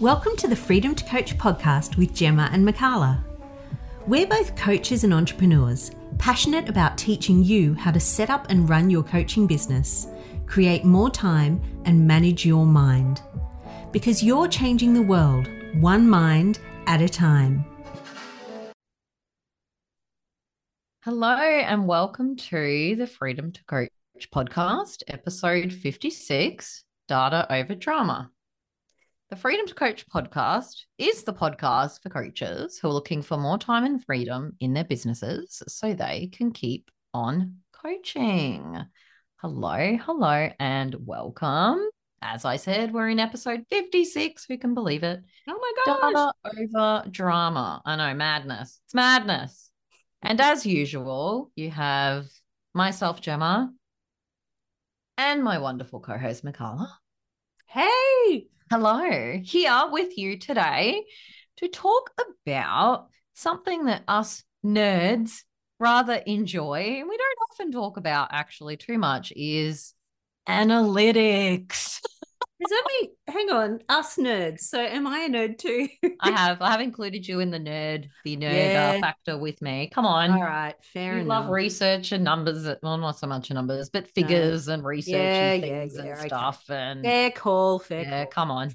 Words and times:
Welcome 0.00 0.34
to 0.36 0.48
the 0.48 0.56
Freedom 0.56 0.94
to 0.94 1.04
Coach 1.04 1.36
podcast 1.36 1.98
with 1.98 2.14
Gemma 2.14 2.48
and 2.54 2.66
Mikala. 2.66 3.22
We're 4.06 4.26
both 4.26 4.56
coaches 4.56 5.04
and 5.04 5.12
entrepreneurs, 5.12 5.90
passionate 6.16 6.70
about 6.70 6.96
teaching 6.96 7.44
you 7.44 7.74
how 7.74 7.90
to 7.90 8.00
set 8.00 8.30
up 8.30 8.46
and 8.48 8.66
run 8.66 8.88
your 8.88 9.02
coaching 9.02 9.46
business, 9.46 10.06
create 10.46 10.86
more 10.86 11.10
time, 11.10 11.60
and 11.84 12.06
manage 12.06 12.46
your 12.46 12.64
mind. 12.64 13.20
Because 13.92 14.22
you're 14.22 14.48
changing 14.48 14.94
the 14.94 15.02
world, 15.02 15.50
one 15.74 16.08
mind 16.08 16.60
at 16.86 17.02
a 17.02 17.08
time. 17.10 17.62
Hello, 21.04 21.36
and 21.36 21.86
welcome 21.86 22.36
to 22.36 22.96
the 22.96 23.06
Freedom 23.06 23.52
to 23.52 23.62
Coach 23.64 23.90
podcast, 24.34 25.02
episode 25.08 25.74
56 25.74 26.84
Data 27.06 27.46
Over 27.52 27.74
Drama. 27.74 28.30
The 29.30 29.36
Freedom 29.36 29.64
to 29.68 29.74
Coach 29.74 30.08
podcast 30.08 30.86
is 30.98 31.22
the 31.22 31.32
podcast 31.32 32.02
for 32.02 32.08
coaches 32.08 32.80
who 32.80 32.88
are 32.88 32.92
looking 32.92 33.22
for 33.22 33.36
more 33.36 33.58
time 33.58 33.84
and 33.84 34.04
freedom 34.04 34.56
in 34.58 34.72
their 34.72 34.82
businesses 34.82 35.62
so 35.68 35.94
they 35.94 36.30
can 36.32 36.50
keep 36.50 36.90
on 37.14 37.58
coaching. 37.72 38.76
Hello, 39.36 39.96
hello, 40.02 40.50
and 40.58 40.96
welcome. 41.06 41.78
As 42.20 42.44
I 42.44 42.56
said, 42.56 42.92
we're 42.92 43.08
in 43.08 43.20
episode 43.20 43.66
56. 43.70 44.46
Who 44.46 44.58
can 44.58 44.74
believe 44.74 45.04
it? 45.04 45.20
Oh 45.48 45.60
my 45.60 45.72
gosh. 45.86 46.12
Data 46.12 46.68
over 46.74 47.08
drama. 47.08 47.82
I 47.84 47.94
know, 47.94 48.12
madness. 48.14 48.80
It's 48.84 48.94
madness. 48.94 49.70
And 50.22 50.40
as 50.40 50.66
usual, 50.66 51.52
you 51.54 51.70
have 51.70 52.26
myself, 52.74 53.20
Gemma, 53.20 53.72
and 55.16 55.44
my 55.44 55.58
wonderful 55.58 56.00
co 56.00 56.18
host, 56.18 56.44
Mikala. 56.44 56.88
Hey, 57.66 58.48
Hello, 58.72 59.32
here 59.42 59.82
with 59.90 60.16
you 60.16 60.38
today 60.38 61.04
to 61.56 61.66
talk 61.66 62.12
about 62.46 63.08
something 63.32 63.86
that 63.86 64.04
us 64.06 64.44
nerds 64.64 65.42
rather 65.80 66.14
enjoy 66.14 66.98
and 67.00 67.08
we 67.08 67.16
don't 67.16 67.38
often 67.50 67.72
talk 67.72 67.96
about 67.96 68.28
actually 68.30 68.76
too 68.76 68.96
much 68.96 69.32
is 69.34 69.92
analytics. 70.48 71.98
Is 72.60 72.68
that 72.68 72.84
me? 73.00 73.10
Hang 73.28 73.50
on, 73.50 73.80
us 73.88 74.16
nerds. 74.16 74.60
So 74.60 74.80
am 74.80 75.06
I 75.06 75.20
a 75.20 75.28
nerd 75.28 75.58
too? 75.58 75.88
I 76.22 76.30
have 76.32 76.60
I 76.60 76.70
have 76.70 76.80
included 76.80 77.26
you 77.26 77.40
in 77.40 77.50
the 77.50 77.58
nerd 77.58 78.10
the 78.24 78.36
nerd 78.36 78.74
Yeah. 78.74 78.90
uh, 78.90 79.00
factor 79.00 79.38
with 79.38 79.62
me. 79.62 79.88
Come 79.92 80.04
on. 80.04 80.30
All 80.32 80.40
right, 80.42 80.74
fair 80.92 81.16
you 81.16 81.22
enough. 81.22 81.44
love 81.44 81.48
research 81.50 82.12
and 82.12 82.22
numbers, 82.24 82.68
well, 82.82 82.98
not 82.98 83.18
so 83.18 83.26
much 83.26 83.50
numbers, 83.50 83.88
but 83.88 84.08
figures 84.14 84.68
and 84.68 84.84
research 84.84 85.40
Yeah, 85.40 85.52
and 85.52 85.54
yeah, 85.54 85.60
things 85.60 85.94
yeah, 85.94 86.00
and 86.02 86.18
okay. 86.18 86.26
stuff. 86.26 86.68
And 86.68 87.04
Fair 87.04 87.30
call, 87.30 87.78
fair 87.78 88.04
yeah, 88.04 88.24
call. 88.24 88.26
come 88.26 88.50
on. 88.50 88.74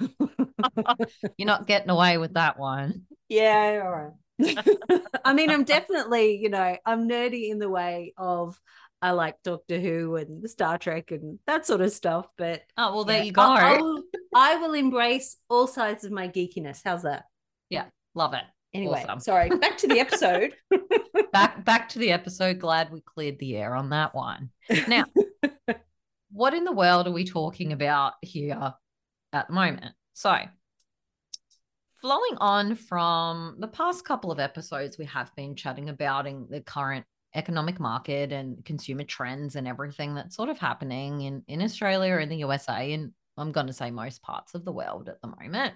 You're 1.36 1.46
not 1.46 1.66
getting 1.66 1.90
away 1.90 2.18
with 2.18 2.34
that 2.34 2.58
one. 2.58 3.06
Yeah, 3.28 3.80
all 3.84 3.90
right. 3.90 4.12
I 5.24 5.34
mean, 5.34 5.50
I'm 5.50 5.64
definitely, 5.64 6.36
you 6.36 6.48
know, 6.48 6.76
I'm 6.84 7.08
nerdy 7.08 7.50
in 7.50 7.58
the 7.58 7.68
way 7.68 8.12
of 8.16 8.58
I 9.02 9.10
like 9.10 9.34
Doctor 9.42 9.80
Who 9.80 10.14
and 10.16 10.48
Star 10.48 10.78
Trek 10.78 11.10
and 11.10 11.40
that 11.46 11.66
sort 11.66 11.80
of 11.80 11.90
stuff. 11.92 12.26
But 12.38 12.62
Oh, 12.78 12.94
well, 12.94 13.04
there 13.04 13.18
yeah, 13.18 13.24
you 13.24 13.32
go. 13.32 13.42
I, 13.42 13.76
will, 13.78 14.02
I 14.34 14.56
will 14.56 14.74
embrace 14.74 15.36
all 15.50 15.66
sides 15.66 16.04
of 16.04 16.12
my 16.12 16.28
geekiness. 16.28 16.80
How's 16.84 17.02
that? 17.02 17.24
Yeah, 17.68 17.86
love 18.14 18.32
it. 18.34 18.44
Anyway, 18.72 19.02
Awesome. 19.06 19.20
sorry. 19.20 19.48
Back 19.50 19.76
to 19.78 19.88
the 19.88 19.98
episode. 20.00 20.54
Back 21.32 21.64
back 21.64 21.88
to 21.90 21.98
the 21.98 22.10
episode. 22.12 22.58
Glad 22.58 22.90
we 22.92 23.00
cleared 23.00 23.38
the 23.38 23.56
air 23.56 23.74
on 23.74 23.90
that 23.90 24.14
one. 24.14 24.50
Now, 24.86 25.06
what 26.30 26.52
in 26.54 26.64
the 26.64 26.72
world 26.72 27.06
are 27.06 27.12
we 27.12 27.24
talking 27.24 27.72
about 27.72 28.14
here 28.22 28.74
at 29.32 29.48
the 29.48 29.52
moment? 29.54 29.94
So, 30.12 30.36
flowing 32.00 32.36
on 32.38 32.74
from 32.74 33.56
the 33.58 33.68
past 33.68 34.04
couple 34.04 34.30
of 34.32 34.40
episodes, 34.40 34.98
we 34.98 35.06
have 35.06 35.34
been 35.36 35.54
chatting 35.54 35.88
about 35.88 36.26
in 36.26 36.46
the 36.50 36.60
current 36.60 37.06
economic 37.34 37.80
market 37.80 38.32
and 38.32 38.64
consumer 38.64 39.04
trends 39.04 39.56
and 39.56 39.66
everything 39.66 40.14
that's 40.14 40.36
sort 40.36 40.48
of 40.48 40.58
happening 40.58 41.22
in, 41.22 41.42
in 41.48 41.62
Australia 41.62 42.12
or 42.12 42.16
mm-hmm. 42.16 42.22
in 42.24 42.28
the 42.28 42.36
USA. 42.36 42.92
And 42.92 43.12
I'm 43.36 43.52
going 43.52 43.68
to 43.68 43.72
say 43.72 43.90
most 43.90 44.22
parts 44.22 44.54
of 44.54 44.64
the 44.64 44.72
world 44.72 45.08
at 45.08 45.20
the 45.22 45.32
moment. 45.40 45.74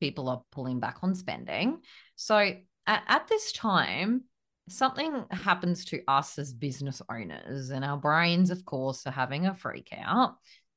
People 0.00 0.28
are 0.28 0.42
pulling 0.52 0.80
back 0.80 0.98
on 1.02 1.14
spending. 1.14 1.78
So, 2.16 2.36
at, 2.38 3.02
at 3.08 3.28
this 3.28 3.52
time, 3.52 4.24
something 4.68 5.24
happens 5.30 5.84
to 5.86 6.02
us 6.08 6.38
as 6.38 6.52
business 6.52 7.00
owners, 7.10 7.70
and 7.70 7.84
our 7.84 7.96
brains, 7.96 8.50
of 8.50 8.64
course, 8.64 9.06
are 9.06 9.12
having 9.12 9.46
a 9.46 9.54
freak 9.54 9.88
out. 9.96 10.36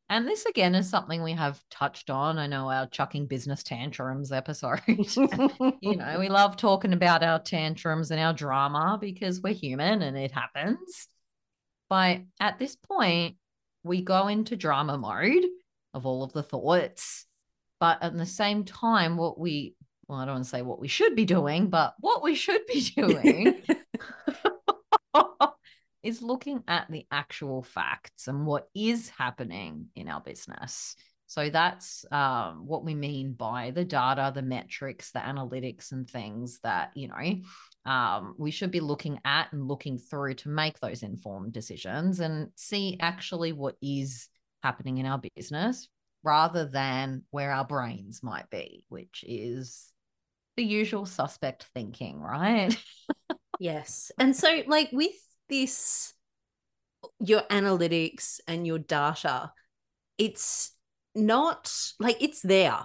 And 0.10 0.28
this 0.28 0.46
again 0.46 0.74
is 0.74 0.90
something 0.90 1.22
we 1.22 1.34
have 1.34 1.62
touched 1.70 2.10
on. 2.10 2.40
I 2.40 2.48
know 2.48 2.72
our 2.72 2.88
chucking 2.88 3.28
business 3.28 3.62
tantrums 3.62 4.32
episode. 4.32 4.82
you 4.88 5.96
know, 5.96 6.18
we 6.20 6.30
love 6.30 6.58
talking 6.58 6.94
about 6.94 7.22
our 7.22 7.38
tantrums 7.40 8.10
and 8.10 8.20
our 8.20 8.34
drama 8.34 8.98
because 9.00 9.40
we're 9.40 9.54
human 9.54 10.02
and 10.02 10.18
it 10.18 10.32
happens. 10.32 11.08
But 11.90 12.22
at 12.40 12.58
this 12.58 12.76
point, 12.76 13.36
we 13.84 14.02
go 14.02 14.28
into 14.28 14.56
drama 14.56 14.98
mode 14.98 15.46
of 15.94 16.08
all 16.08 16.24
of 16.24 16.34
the 16.34 16.44
thoughts. 16.44 17.28
But 17.80 18.02
at 18.02 18.18
the 18.18 18.26
same 18.26 18.66
time, 18.66 19.16
what 19.16 19.40
we, 19.40 19.76
well, 20.08 20.18
I 20.18 20.26
don't 20.26 20.36
want 20.36 20.46
to 20.46 20.50
say 20.50 20.64
what 20.64 20.80
we 20.80 20.88
should 20.88 21.16
be 21.16 21.26
doing, 21.26 21.70
but 21.70 21.94
what 22.00 22.24
we 22.24 22.34
should 22.34 22.66
be 22.66 22.82
doing 22.82 23.62
is 26.04 26.22
looking 26.22 26.64
at 26.68 26.90
the 26.90 27.06
actual 27.12 27.64
facts 27.64 28.28
and 28.28 28.46
what 28.46 28.68
is 28.76 29.10
happening 29.10 29.88
in 29.96 30.08
our 30.08 30.22
business. 30.22 30.96
So 31.28 31.50
that's 31.50 32.06
um, 32.12 32.66
what 32.66 32.84
we 32.84 32.96
mean 32.96 33.34
by 33.34 33.72
the 33.72 33.86
data, 33.86 34.32
the 34.34 34.42
metrics, 34.42 35.12
the 35.12 35.20
analytics, 35.20 35.92
and 35.92 36.10
things 36.10 36.60
that, 36.64 36.92
you 36.96 37.08
know, 37.08 37.92
um, 37.92 38.34
we 38.40 38.50
should 38.50 38.72
be 38.72 38.80
looking 38.80 39.20
at 39.24 39.54
and 39.54 39.68
looking 39.68 40.00
through 40.00 40.34
to 40.36 40.50
make 40.50 40.80
those 40.80 41.04
informed 41.04 41.54
decisions 41.54 42.20
and 42.20 42.50
see 42.56 42.98
actually 43.00 43.52
what 43.52 43.76
is 43.80 44.28
happening 44.64 44.98
in 44.98 45.06
our 45.06 45.22
business 45.36 45.88
rather 46.24 46.66
than 46.66 47.24
where 47.30 47.52
our 47.52 47.66
brains 47.66 48.24
might 48.24 48.50
be, 48.50 48.84
which 48.90 49.24
is 49.28 49.92
the 50.58 50.64
usual 50.64 51.06
suspect 51.06 51.68
thinking, 51.76 52.20
right? 52.20 52.76
Yes. 53.60 54.10
And 54.18 54.34
so, 54.34 54.64
like, 54.68 54.90
with 54.94 55.12
this, 55.50 56.14
your 57.20 57.42
analytics 57.44 58.40
and 58.48 58.66
your 58.66 58.80
data, 58.80 59.52
it's 60.18 60.72
not 61.16 61.74
like 62.00 62.22
it's 62.22 62.42
there. 62.42 62.80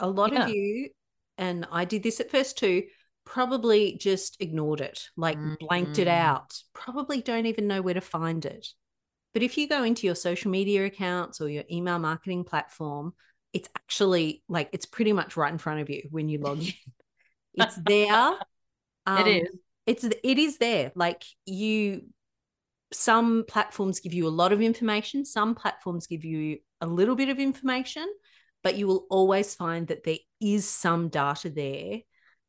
A 0.00 0.08
lot 0.08 0.32
Yeah. 0.32 0.42
of 0.42 0.48
you, 0.48 0.90
and 1.38 1.66
I 1.70 1.84
did 1.84 2.02
this 2.02 2.20
at 2.20 2.30
first 2.30 2.58
too, 2.58 2.84
probably 3.24 3.96
just 3.98 4.36
ignored 4.40 4.80
it, 4.80 5.08
like 5.16 5.40
blanked 5.60 5.98
it 5.98 6.08
Mhm. 6.08 6.10
out, 6.10 6.60
probably 6.74 7.22
don't 7.22 7.46
even 7.46 7.66
know 7.68 7.82
where 7.82 7.94
to 7.94 8.00
find 8.00 8.44
it. 8.44 8.68
But 9.34 9.42
if 9.42 9.58
you 9.58 9.68
go 9.68 9.84
into 9.84 10.06
your 10.06 10.16
social 10.16 10.50
media 10.50 10.86
accounts 10.86 11.40
or 11.40 11.48
your 11.48 11.64
email 11.70 11.98
marketing 11.98 12.44
platform, 12.44 13.14
it's 13.52 13.68
actually 13.76 14.42
like 14.48 14.70
it's 14.72 14.86
pretty 14.86 15.12
much 15.12 15.36
right 15.36 15.52
in 15.52 15.58
front 15.58 15.80
of 15.80 15.90
you 15.90 16.08
when 16.10 16.28
you 16.28 16.38
log 16.38 16.62
in. 16.66 16.74
It's 17.54 17.76
there. 17.76 18.34
Um, 19.06 19.18
it 19.18 19.44
is. 19.44 19.58
It's 19.86 20.04
it 20.04 20.38
is 20.38 20.58
there 20.58 20.92
like 20.94 21.24
you 21.44 22.02
some 22.92 23.44
platforms 23.48 24.00
give 24.00 24.14
you 24.14 24.26
a 24.26 24.30
lot 24.30 24.52
of 24.52 24.60
information 24.60 25.24
some 25.24 25.54
platforms 25.54 26.06
give 26.06 26.24
you 26.24 26.58
a 26.80 26.86
little 26.86 27.16
bit 27.16 27.28
of 27.28 27.38
information 27.38 28.06
but 28.62 28.76
you 28.76 28.86
will 28.86 29.06
always 29.10 29.54
find 29.54 29.88
that 29.88 30.04
there 30.04 30.18
is 30.40 30.68
some 30.68 31.08
data 31.08 31.50
there 31.50 31.98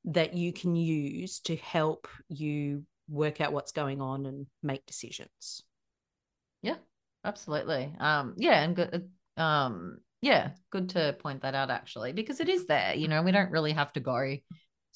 that 0.06 0.36
you 0.36 0.53
can 0.53 0.75
use 0.75 1.40
to 1.40 1.56
help 1.56 2.08
you 2.30 2.84
work 3.09 3.42
out 3.42 3.54
what's 3.54 3.72
going 3.72 4.02
on 4.02 4.25
and 4.25 4.48
make 4.62 4.86
decisions 4.86 5.64
Yeah, 6.62 6.78
absolutely. 7.24 7.94
Um, 8.00 8.34
yeah, 8.38 8.64
and 8.64 8.75
good. 8.75 9.09
Um, 9.38 10.00
yeah, 10.22 10.52
good 10.72 10.90
to 10.90 11.16
point 11.19 11.44
that 11.44 11.56
out 11.56 11.69
actually, 11.69 12.14
because 12.14 12.40
it 12.40 12.50
is 12.50 12.66
there. 12.66 12.95
You 12.95 13.07
know, 13.07 13.22
we 13.22 13.31
don't 13.31 13.51
really 13.51 13.74
have 13.74 13.94
to 13.94 14.00
go 14.00 14.38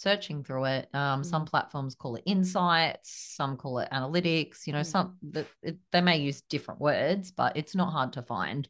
searching 0.01 0.43
through 0.43 0.65
it. 0.65 0.93
Um, 0.95 1.23
some 1.23 1.45
platforms 1.45 1.95
call 1.95 2.15
it 2.15 2.23
insights, 2.25 3.35
some 3.35 3.55
call 3.55 3.79
it 3.79 3.89
analytics. 3.91 4.65
You 4.65 4.73
know, 4.73 4.79
Mm. 4.79 4.85
some 4.85 5.17
that 5.31 5.47
it, 5.61 5.77
they 5.91 6.01
may 6.01 6.17
use 6.17 6.41
different 6.41 6.81
words, 6.81 7.31
but 7.31 7.55
it's 7.55 7.75
not 7.75 7.91
hard 7.91 8.13
to 8.13 8.23
find. 8.23 8.67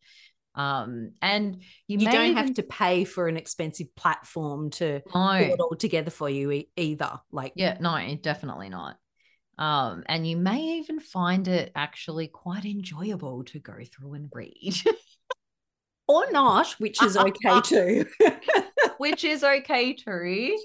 Um, 0.54 1.12
and 1.22 1.62
you, 1.88 1.98
you, 2.00 2.06
may 2.06 2.12
don't 2.12 2.26
even 2.26 2.38
have 2.38 2.54
to 2.56 2.64
pay 2.64 3.06
for 3.06 3.30
an 3.30 3.38
expensive 3.38 3.96
platform 3.96 4.70
to 4.72 5.02
know. 5.16 5.34
it 5.36 5.60
all 5.62 5.76
together 5.78 6.12
for 6.12 6.30
you 6.30 6.52
e- 6.52 6.70
either 6.76 7.22
like 7.32 7.54
Yeah, 7.56 7.78
no, 7.80 8.18
definitely 8.22 8.68
not. 8.68 8.98
Um, 9.58 10.04
and 10.08 10.28
you 10.28 10.36
may 10.36 10.80
even 10.80 11.00
find 11.00 11.48
it 11.48 11.72
actually 11.76 12.28
quite 12.28 12.66
enjoyable 12.66 13.44
to 13.46 13.60
go 13.60 13.76
through 13.86 14.16
and 14.16 14.30
read. 14.34 14.76
or 16.08 16.30
not 16.32 16.68
which 16.80 17.02
is 17.02 17.16
okay 17.16 17.62
too 17.64 18.06
which 18.98 19.24
is 19.24 19.44
okay 19.44 19.94
too. 19.94 20.58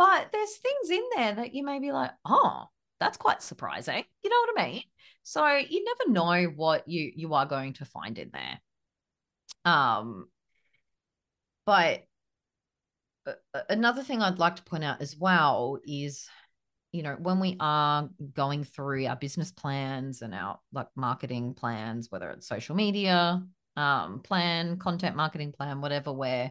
But 0.00 0.30
there's 0.32 0.56
things 0.56 0.88
in 0.88 1.02
there 1.14 1.34
that 1.34 1.52
you 1.52 1.62
may 1.62 1.78
be 1.78 1.92
like, 1.92 2.12
oh, 2.24 2.64
that's 3.00 3.18
quite 3.18 3.42
surprising. 3.42 4.02
You 4.24 4.30
know 4.30 4.36
what 4.46 4.62
I 4.62 4.66
mean? 4.66 4.82
So 5.24 5.46
you 5.56 5.84
never 5.84 6.10
know 6.10 6.44
what 6.56 6.88
you 6.88 7.12
you 7.14 7.34
are 7.34 7.44
going 7.44 7.74
to 7.74 7.84
find 7.84 8.16
in 8.16 8.30
there. 8.32 8.60
Um, 9.66 10.30
but 11.66 12.04
another 13.68 14.02
thing 14.02 14.22
I'd 14.22 14.38
like 14.38 14.56
to 14.56 14.62
point 14.62 14.84
out 14.84 15.02
as 15.02 15.18
well 15.18 15.78
is, 15.84 16.26
you 16.92 17.02
know, 17.02 17.16
when 17.20 17.38
we 17.38 17.58
are 17.60 18.08
going 18.32 18.64
through 18.64 19.06
our 19.06 19.16
business 19.16 19.52
plans 19.52 20.22
and 20.22 20.34
our 20.34 20.60
like 20.72 20.88
marketing 20.96 21.52
plans, 21.52 22.10
whether 22.10 22.30
it's 22.30 22.48
social 22.48 22.74
media 22.74 23.42
um, 23.76 24.20
plan, 24.20 24.78
content 24.78 25.14
marketing 25.14 25.52
plan, 25.52 25.82
whatever 25.82 26.10
we're 26.10 26.50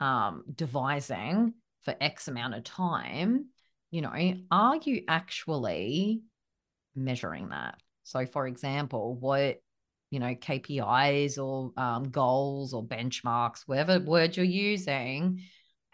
um, 0.00 0.44
devising 0.54 1.54
for 1.84 1.94
X 2.00 2.28
amount 2.28 2.54
of 2.54 2.64
time, 2.64 3.46
you 3.90 4.02
know, 4.02 4.12
are 4.50 4.76
you 4.76 5.04
actually 5.08 6.22
measuring 6.94 7.50
that? 7.50 7.76
So, 8.04 8.26
for 8.26 8.46
example, 8.46 9.16
what 9.16 9.60
you 10.10 10.20
know 10.20 10.34
KPIs 10.34 11.38
or 11.38 11.72
um, 11.76 12.10
goals 12.10 12.74
or 12.74 12.84
benchmarks, 12.84 13.62
whatever 13.66 13.98
word 14.00 14.36
you're 14.36 14.46
using, 14.46 15.40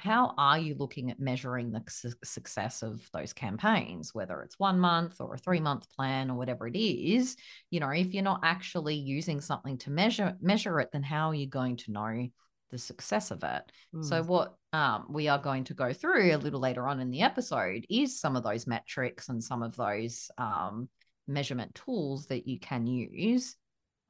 how 0.01 0.33
are 0.39 0.59
you 0.59 0.75
looking 0.79 1.11
at 1.11 1.21
measuring 1.21 1.71
the 1.71 1.83
su- 1.89 2.13
success 2.25 2.83
of 2.83 3.07
those 3.13 3.33
campaigns 3.33 4.15
whether 4.15 4.43
it's 4.43 4.59
one 4.59 4.81
month 4.81 5.21
or 5.21 5.35
a 5.35 5.39
three 5.39 5.61
month 5.61 5.87
plan 5.95 6.31
or 6.31 6.37
whatever 6.37 6.67
it 6.67 6.77
is 6.77 7.37
you 7.71 7.81
know 7.81 7.91
if 7.91 8.15
you're 8.15 8.23
not 8.23 8.41
actually 8.43 8.95
using 8.95 9.41
something 9.41 9.77
to 9.77 9.91
measure 9.91 10.37
measure 10.41 10.81
it 10.81 10.89
then 10.93 11.03
how 11.03 11.29
are 11.29 11.35
you 11.35 11.47
going 11.47 11.77
to 11.77 11.93
know 11.93 12.27
the 12.71 12.79
success 12.79 13.31
of 13.31 13.43
it 13.43 13.63
mm. 13.95 14.05
so 14.05 14.23
what 14.23 14.57
um, 14.73 15.07
we 15.09 15.27
are 15.29 15.39
going 15.39 15.65
to 15.65 15.75
go 15.75 15.93
through 15.93 16.35
a 16.35 16.37
little 16.37 16.61
later 16.61 16.87
on 16.87 17.01
in 17.01 17.11
the 17.11 17.23
episode 17.23 17.85
is 17.91 18.21
some 18.21 18.37
of 18.37 18.45
those 18.45 18.67
metrics 18.67 19.29
and 19.29 19.43
some 19.43 19.63
of 19.63 19.75
those 19.77 20.31
um, 20.39 20.89
measurement 21.27 21.75
tools 21.75 22.27
that 22.27 22.47
you 22.47 22.59
can 22.59 22.87
use 22.87 23.57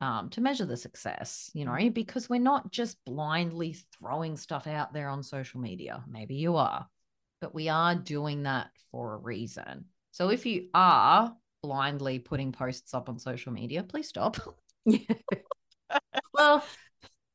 um, 0.00 0.30
to 0.30 0.40
measure 0.40 0.64
the 0.64 0.76
success, 0.76 1.50
you 1.52 1.64
know, 1.64 1.72
mm. 1.72 1.92
because 1.92 2.28
we're 2.28 2.40
not 2.40 2.70
just 2.72 2.96
blindly 3.04 3.76
throwing 3.98 4.36
stuff 4.36 4.66
out 4.66 4.92
there 4.92 5.08
on 5.08 5.22
social 5.22 5.60
media. 5.60 6.02
Maybe 6.08 6.36
you 6.36 6.56
are, 6.56 6.86
but 7.40 7.54
we 7.54 7.68
are 7.68 7.94
doing 7.94 8.44
that 8.44 8.70
for 8.90 9.14
a 9.14 9.18
reason. 9.18 9.84
So 10.10 10.30
if 10.30 10.46
you 10.46 10.68
are 10.74 11.34
blindly 11.62 12.18
putting 12.18 12.52
posts 12.52 12.94
up 12.94 13.08
on 13.08 13.18
social 13.18 13.52
media, 13.52 13.82
please 13.82 14.08
stop. 14.08 14.38
well, 16.32 16.64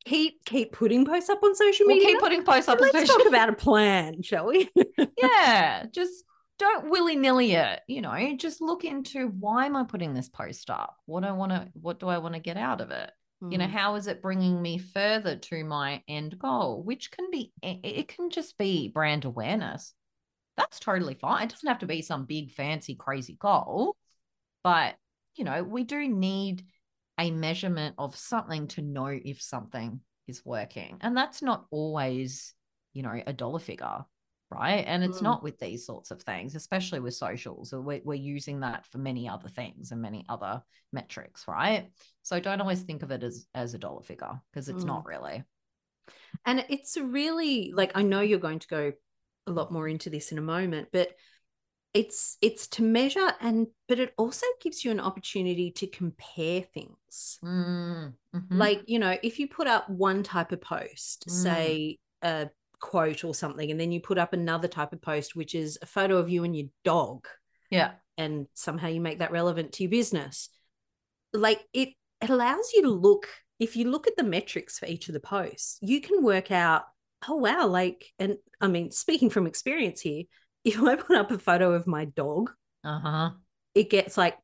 keep 0.06 0.46
keep 0.46 0.72
putting 0.72 1.06
posts 1.06 1.30
up 1.30 1.44
on 1.44 1.56
social 1.56 1.88
media. 1.88 2.04
We'll 2.04 2.14
keep 2.14 2.20
putting 2.22 2.44
posts 2.44 2.70
up. 2.70 2.80
Let's 2.80 3.08
talk 3.08 3.28
about 3.28 3.50
a 3.50 3.54
plan, 3.54 4.22
shall 4.22 4.48
we? 4.48 4.70
yeah, 5.18 5.86
just 5.92 6.24
don't 6.58 6.90
willy 6.90 7.16
nilly 7.16 7.54
it. 7.54 7.82
You 7.88 8.02
know, 8.02 8.36
just 8.38 8.62
look 8.62 8.86
into 8.86 9.28
why 9.28 9.66
am 9.66 9.76
I 9.76 9.84
putting 9.84 10.14
this 10.14 10.30
post 10.30 10.70
up? 10.70 10.98
What 11.06 11.24
I 11.24 11.32
want 11.32 11.52
to, 11.52 11.68
what 11.74 12.00
do 12.00 12.08
I 12.08 12.20
want 12.20 12.36
to 12.36 12.40
get 12.40 12.58
out 12.58 12.82
of 12.82 12.92
it? 12.92 13.12
Mm. 13.44 13.52
You 13.52 13.58
know, 13.58 13.66
hmm. 13.66 13.72
how 13.72 13.96
is 13.96 14.08
it 14.08 14.22
bringing 14.22 14.62
me 14.62 14.78
further 14.78 15.36
to 15.36 15.64
my 15.66 16.02
end 16.08 16.40
goal? 16.40 16.82
Which 16.84 17.12
can 17.12 17.30
be, 17.32 17.52
it 17.62 18.08
can 18.08 18.30
just 18.30 18.58
be 18.58 18.88
brand 18.88 19.26
awareness. 19.26 19.94
That's 20.56 20.80
totally 20.80 21.16
fine. 21.16 21.44
It 21.44 21.50
doesn't 21.50 21.68
have 21.68 21.80
to 21.80 21.86
be 21.86 22.02
some 22.02 22.26
big, 22.26 22.52
fancy, 22.52 22.96
crazy 22.96 23.36
goal. 23.38 23.98
But, 24.64 24.96
you 25.36 25.44
know, 25.44 25.64
we 25.64 25.84
do 25.84 26.08
need 26.08 26.64
a 27.18 27.32
measurement 27.32 27.96
of 27.98 28.16
something 28.16 28.68
to 28.70 28.82
know 28.82 29.08
if 29.08 29.42
something 29.42 30.00
is 30.28 30.46
working. 30.46 30.98
And 31.02 31.16
that's 31.16 31.42
not 31.42 31.66
always, 31.72 32.54
you 32.94 33.04
know, 33.04 33.22
a 33.26 33.34
dollar 33.34 33.60
figure 33.60 34.06
right? 34.52 34.84
And 34.88 35.04
it's 35.04 35.20
mm. 35.20 35.24
not 35.24 35.44
with 35.44 35.60
these 35.60 35.86
sorts 35.86 36.12
of 36.12 36.22
things, 36.22 36.56
especially 36.56 37.00
with 37.00 37.14
socials. 37.14 37.74
We're, 37.74 38.02
we're 38.04 38.14
using 38.14 38.62
that 38.62 38.86
for 38.86 39.00
many 39.00 39.28
other 39.28 39.50
things 39.50 39.92
and 39.92 40.02
many 40.02 40.26
other 40.30 40.62
metrics, 40.94 41.46
right? 41.48 41.92
So 42.22 42.40
don't 42.40 42.62
always 42.62 42.84
think 42.84 43.04
of 43.04 43.12
it 43.12 43.24
as 43.24 43.48
as 43.54 43.74
a 43.74 43.80
dollar 43.80 44.04
figure 44.04 44.40
because 44.52 44.70
it's 44.70 44.84
mm. 44.84 44.88
not 44.88 45.06
really. 45.06 45.44
And 46.46 46.66
it's 46.70 46.98
really 46.98 47.72
like 47.74 47.92
I 47.96 48.04
know 48.04 48.22
you're 48.22 48.40
going 48.40 48.60
to 48.60 48.68
go 48.68 48.92
a 49.48 49.52
lot 49.52 49.72
more 49.72 49.88
into 49.88 50.10
this 50.10 50.32
in 50.32 50.38
a 50.38 50.42
moment, 50.42 50.90
but 50.92 51.10
it's 51.96 52.38
it's 52.42 52.68
to 52.68 52.84
measure 52.84 53.32
and 53.40 53.68
but 53.88 54.00
it 54.00 54.14
also 54.18 54.46
gives 54.62 54.84
you 54.84 54.92
an 54.92 55.00
opportunity 55.00 55.72
to 55.72 55.88
compare 55.88 56.62
things 56.62 57.40
mm, 57.42 58.12
mm-hmm. 58.36 58.58
like 58.58 58.82
you 58.86 59.00
know 59.00 59.18
if 59.24 59.40
you 59.40 59.48
put 59.48 59.66
up 59.66 59.90
one 59.90 60.22
type 60.22 60.52
of 60.52 60.60
post 60.60 61.26
mm. 61.28 61.32
say 61.32 61.98
a 62.22 62.50
quote 62.82 63.24
or 63.24 63.34
something 63.34 63.72
and 63.72 63.80
then 63.80 63.94
you 63.94 64.02
put 64.02 64.18
up 64.18 64.34
another 64.34 64.68
type 64.68 64.92
of 64.92 65.02
post 65.02 65.38
which 65.38 65.56
is 65.56 65.80
a 65.82 65.86
photo 65.86 66.18
of 66.18 66.30
you 66.30 66.44
and 66.44 66.56
your 66.56 66.68
dog 66.84 67.26
yeah 67.72 67.92
and 68.18 68.46
somehow 68.54 68.90
you 68.90 69.00
make 69.00 69.20
that 69.20 69.32
relevant 69.32 69.72
to 69.72 69.84
your 69.84 69.90
business 69.90 70.50
like 71.32 71.66
it, 71.74 71.94
it 72.22 72.30
allows 72.30 72.74
you 72.74 72.82
to 72.82 72.90
look 72.90 73.30
if 73.58 73.78
you 73.78 73.90
look 73.90 74.06
at 74.06 74.18
the 74.18 74.24
metrics 74.24 74.78
for 74.78 74.86
each 74.86 75.08
of 75.08 75.14
the 75.14 75.20
posts 75.22 75.80
you 75.82 76.02
can 76.02 76.22
work 76.22 76.52
out 76.52 76.84
oh 77.30 77.38
wow 77.38 77.66
like 77.66 78.12
and 78.20 78.36
i 78.60 78.68
mean 78.68 78.92
speaking 78.92 79.30
from 79.30 79.48
experience 79.48 80.02
here 80.02 80.24
if 80.78 80.82
i 80.82 80.96
put 80.96 81.18
up 81.18 81.32
a 81.32 81.38
photo 81.38 81.74
of 81.74 81.88
my 81.88 82.06
dog 82.06 82.52
uh-huh 82.84 83.32
it 83.74 83.90
gets 83.90 84.18
like 84.18 84.38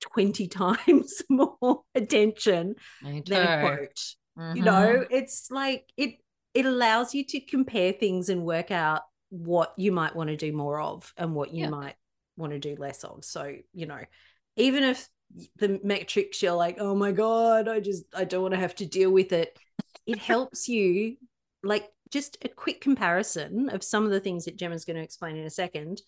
20 0.00 0.46
times 0.48 1.22
more 1.30 1.82
attention 1.94 2.74
than 3.02 3.22
a 3.32 3.60
quote 3.60 4.14
mm-hmm. 4.38 4.56
you 4.56 4.62
know 4.62 5.04
it's 5.10 5.50
like 5.50 5.84
it 5.96 6.16
it 6.54 6.66
allows 6.66 7.14
you 7.14 7.24
to 7.24 7.40
compare 7.40 7.92
things 7.92 8.28
and 8.28 8.42
work 8.42 8.70
out 8.70 9.02
what 9.30 9.74
you 9.76 9.92
might 9.92 10.16
want 10.16 10.30
to 10.30 10.36
do 10.36 10.52
more 10.52 10.80
of 10.80 11.12
and 11.16 11.34
what 11.34 11.52
you 11.52 11.64
yeah. 11.64 11.70
might 11.70 11.94
want 12.36 12.52
to 12.52 12.58
do 12.58 12.76
less 12.78 13.04
of. 13.04 13.24
So, 13.24 13.54
you 13.72 13.86
know, 13.86 14.00
even 14.56 14.84
if 14.84 15.08
the 15.56 15.80
metrics 15.84 16.42
you're 16.42 16.52
like, 16.52 16.76
oh 16.80 16.94
my 16.94 17.12
God, 17.12 17.68
I 17.68 17.80
just, 17.80 18.04
I 18.14 18.24
don't 18.24 18.42
want 18.42 18.54
to 18.54 18.60
have 18.60 18.74
to 18.76 18.86
deal 18.86 19.10
with 19.10 19.32
it, 19.32 19.56
it 20.06 20.18
helps 20.18 20.68
you 20.68 21.16
like 21.62 21.86
just 22.10 22.38
a 22.42 22.48
quick 22.48 22.80
comparison 22.80 23.68
of 23.70 23.82
some 23.82 24.04
of 24.04 24.10
the 24.10 24.20
things 24.20 24.44
that 24.44 24.56
Gemma's 24.56 24.84
going 24.84 24.96
to 24.96 25.02
explain 25.02 25.36
in 25.36 25.44
a 25.44 25.50
second 25.50 26.02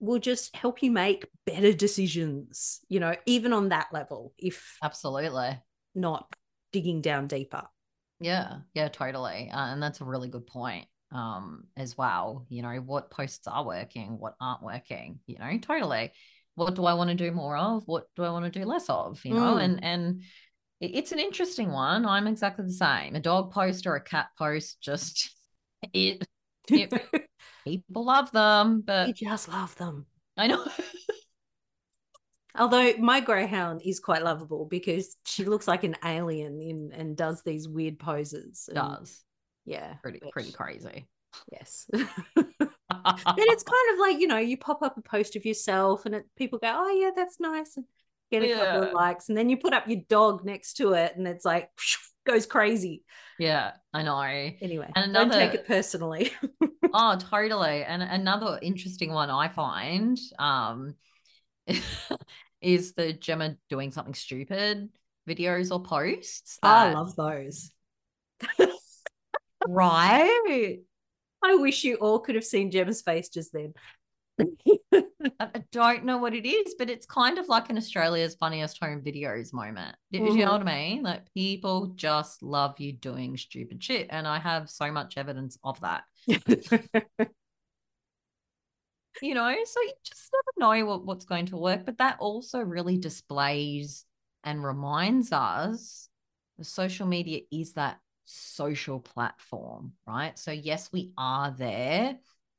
will 0.00 0.18
just 0.18 0.54
help 0.54 0.82
you 0.82 0.90
make 0.90 1.26
better 1.46 1.72
decisions, 1.72 2.80
you 2.88 3.00
know, 3.00 3.14
even 3.24 3.52
on 3.52 3.70
that 3.70 3.88
level, 3.92 4.34
if 4.38 4.76
absolutely 4.82 5.58
not 5.94 6.30
digging 6.72 7.00
down 7.00 7.26
deeper. 7.26 7.62
Yeah, 8.20 8.58
yeah, 8.74 8.88
totally. 8.88 9.50
Uh, 9.52 9.72
and 9.72 9.82
that's 9.82 10.00
a 10.00 10.04
really 10.04 10.28
good 10.28 10.46
point 10.46 10.86
um 11.12 11.64
as 11.76 11.96
well 11.96 12.44
you 12.48 12.62
know 12.62 12.74
what 12.84 13.10
posts 13.10 13.46
are 13.46 13.64
working 13.64 14.18
what 14.18 14.34
aren't 14.40 14.62
working 14.62 15.20
you 15.26 15.38
know 15.38 15.56
totally 15.58 16.10
what 16.56 16.74
do 16.74 16.84
i 16.84 16.94
want 16.94 17.08
to 17.08 17.14
do 17.14 17.30
more 17.30 17.56
of 17.56 17.84
what 17.86 18.06
do 18.16 18.24
i 18.24 18.30
want 18.30 18.44
to 18.44 18.58
do 18.58 18.66
less 18.66 18.90
of 18.90 19.24
you 19.24 19.32
know 19.32 19.54
mm. 19.54 19.62
and 19.62 19.84
and 19.84 20.22
it's 20.80 21.12
an 21.12 21.18
interesting 21.18 21.72
one 21.72 22.04
i'm 22.06 22.26
exactly 22.26 22.64
the 22.64 22.72
same 22.72 23.14
a 23.14 23.20
dog 23.20 23.50
post 23.52 23.86
or 23.86 23.96
a 23.96 24.02
cat 24.02 24.28
post 24.38 24.80
just 24.80 25.30
it, 25.92 26.26
it 26.68 26.92
people 27.64 28.04
love 28.04 28.30
them 28.32 28.82
but 28.84 29.08
you 29.08 29.14
just 29.14 29.48
love 29.48 29.74
them 29.76 30.06
i 30.36 30.46
know 30.46 30.64
Although 32.58 32.94
my 32.98 33.20
greyhound 33.20 33.82
is 33.84 34.00
quite 34.00 34.24
lovable 34.24 34.64
because 34.64 35.16
she 35.26 35.44
looks 35.44 35.68
like 35.68 35.84
an 35.84 35.96
alien 36.04 36.60
in 36.60 36.90
and 36.94 37.16
does 37.16 37.42
these 37.42 37.68
weird 37.68 37.98
poses. 37.98 38.68
And, 38.68 38.76
does. 38.76 39.22
Yeah. 39.64 39.94
Pretty 40.02 40.20
pretty 40.32 40.52
crazy. 40.52 41.06
Yes. 41.52 41.86
and 41.92 42.06
it's 42.38 43.62
kind 43.62 43.92
of 43.92 43.98
like, 43.98 44.18
you 44.18 44.26
know, 44.26 44.38
you 44.38 44.56
pop 44.56 44.82
up 44.82 44.96
a 44.96 45.02
post 45.02 45.36
of 45.36 45.44
yourself 45.44 46.06
and 46.06 46.14
it, 46.14 46.24
people 46.36 46.58
go, 46.58 46.72
Oh 46.74 46.90
yeah, 46.90 47.10
that's 47.14 47.38
nice. 47.40 47.76
And 47.76 47.84
get 48.30 48.42
a 48.42 48.48
yeah. 48.48 48.56
couple 48.56 48.82
of 48.88 48.92
likes. 48.92 49.28
And 49.28 49.36
then 49.36 49.48
you 49.48 49.56
put 49.56 49.72
up 49.72 49.88
your 49.88 50.00
dog 50.08 50.44
next 50.44 50.74
to 50.74 50.92
it 50.92 51.14
and 51.16 51.26
it's 51.26 51.44
like 51.44 51.70
goes 52.26 52.46
crazy. 52.46 53.04
Yeah, 53.38 53.72
I 53.92 54.02
know. 54.02 54.20
Anyway, 54.20 54.90
and 54.94 55.10
another, 55.10 55.30
don't 55.30 55.38
take 55.38 55.54
it 55.54 55.66
personally. 55.66 56.32
oh, 56.92 57.16
totally. 57.18 57.84
And 57.84 58.02
another 58.02 58.58
interesting 58.62 59.12
one 59.12 59.30
I 59.30 59.48
find 59.48 60.18
um 60.38 60.94
is 62.60 62.94
the 62.94 63.12
Gemma 63.12 63.56
doing 63.68 63.90
something 63.90 64.14
stupid 64.14 64.88
videos 65.28 65.70
or 65.70 65.82
posts. 65.82 66.58
That... 66.62 66.88
I 66.88 66.92
love 66.92 67.14
those. 67.16 67.70
right? 69.68 70.78
I 71.44 71.54
wish 71.56 71.84
you 71.84 71.96
all 71.96 72.20
could 72.20 72.34
have 72.34 72.44
seen 72.44 72.70
Gemma's 72.70 73.02
face 73.02 73.28
just 73.28 73.52
then. 73.52 73.74
I 75.40 75.62
don't 75.72 76.04
know 76.04 76.18
what 76.18 76.34
it 76.34 76.46
is, 76.46 76.74
but 76.78 76.90
it's 76.90 77.06
kind 77.06 77.38
of 77.38 77.48
like 77.48 77.70
an 77.70 77.76
Australia's 77.76 78.34
funniest 78.34 78.82
home 78.82 79.02
videos 79.02 79.52
moment. 79.52 79.96
Do 80.12 80.20
mm-hmm. 80.20 80.36
you 80.36 80.44
know 80.44 80.52
what 80.52 80.62
I 80.62 80.64
mean? 80.64 81.02
Like 81.02 81.32
people 81.34 81.92
just 81.96 82.42
love 82.42 82.78
you 82.78 82.92
doing 82.92 83.36
stupid 83.36 83.82
shit. 83.82 84.08
And 84.10 84.26
I 84.26 84.38
have 84.38 84.68
so 84.70 84.90
much 84.90 85.16
evidence 85.16 85.58
of 85.64 85.80
that. 85.80 86.04
you 86.26 86.44
know, 89.34 89.56
so 89.64 89.80
you 89.80 89.92
just 90.04 90.30
never 90.32 90.52
know 90.58 90.86
what, 90.86 91.04
what's 91.04 91.24
going 91.24 91.46
to 91.46 91.56
work. 91.56 91.84
But 91.86 91.98
that 91.98 92.18
also 92.20 92.60
really 92.60 92.98
displays 92.98 94.04
and 94.44 94.62
reminds 94.64 95.32
us 95.32 96.08
the 96.58 96.64
social 96.64 97.06
media 97.06 97.40
is 97.52 97.74
that 97.74 97.98
social 98.24 99.00
platform, 99.00 99.92
right? 100.06 100.38
So, 100.38 100.50
yes, 100.50 100.90
we 100.92 101.12
are 101.16 101.50
there 101.50 102.16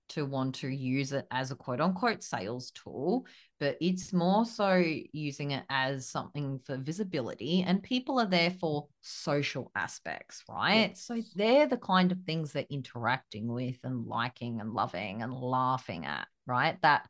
to 0.09 0.25
want 0.25 0.55
to 0.55 0.67
use 0.67 1.11
it 1.11 1.27
as 1.31 1.51
a 1.51 1.55
quote 1.55 1.81
unquote 1.81 2.23
sales 2.23 2.71
tool, 2.71 3.25
but 3.59 3.77
it's 3.81 4.13
more 4.13 4.45
so 4.45 4.83
using 5.11 5.51
it 5.51 5.63
as 5.69 6.07
something 6.07 6.59
for 6.65 6.77
visibility. 6.77 7.63
And 7.65 7.83
people 7.83 8.19
are 8.19 8.27
there 8.27 8.51
for 8.51 8.87
social 9.01 9.71
aspects, 9.75 10.43
right? 10.49 10.89
Yes. 10.89 11.03
So 11.03 11.21
they're 11.35 11.67
the 11.67 11.77
kind 11.77 12.11
of 12.11 12.19
things 12.25 12.51
they're 12.51 12.65
interacting 12.69 13.47
with 13.47 13.77
and 13.83 14.05
liking 14.05 14.61
and 14.61 14.73
loving 14.73 15.21
and 15.21 15.33
laughing 15.33 16.05
at, 16.05 16.27
right? 16.45 16.81
That 16.81 17.07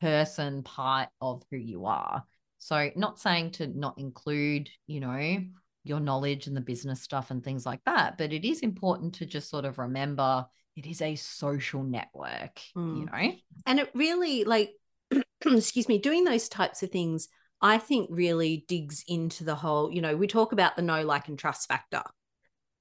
person 0.00 0.62
part 0.62 1.08
of 1.20 1.42
who 1.50 1.56
you 1.56 1.86
are. 1.86 2.24
So, 2.58 2.90
not 2.96 3.20
saying 3.20 3.52
to 3.52 3.68
not 3.68 3.98
include, 3.98 4.68
you 4.86 5.00
know, 5.00 5.38
your 5.84 6.00
knowledge 6.00 6.46
and 6.46 6.56
the 6.56 6.60
business 6.60 7.00
stuff 7.00 7.30
and 7.30 7.42
things 7.42 7.64
like 7.64 7.80
that, 7.86 8.18
but 8.18 8.32
it 8.32 8.44
is 8.44 8.60
important 8.60 9.14
to 9.14 9.26
just 9.26 9.48
sort 9.48 9.64
of 9.64 9.78
remember 9.78 10.44
it 10.78 10.86
is 10.86 11.02
a 11.02 11.16
social 11.16 11.82
network, 11.82 12.60
mm. 12.76 13.00
you 13.00 13.06
know? 13.06 13.36
And 13.66 13.80
it 13.80 13.90
really, 13.94 14.44
like, 14.44 14.70
excuse 15.44 15.88
me, 15.88 15.98
doing 15.98 16.22
those 16.22 16.48
types 16.48 16.84
of 16.84 16.90
things, 16.90 17.28
I 17.60 17.78
think 17.78 18.08
really 18.12 18.64
digs 18.68 19.02
into 19.08 19.42
the 19.42 19.56
whole, 19.56 19.92
you 19.92 20.00
know, 20.00 20.16
we 20.16 20.28
talk 20.28 20.52
about 20.52 20.76
the 20.76 20.82
know, 20.82 21.02
like, 21.02 21.26
and 21.26 21.36
trust 21.36 21.66
factor. 21.66 22.04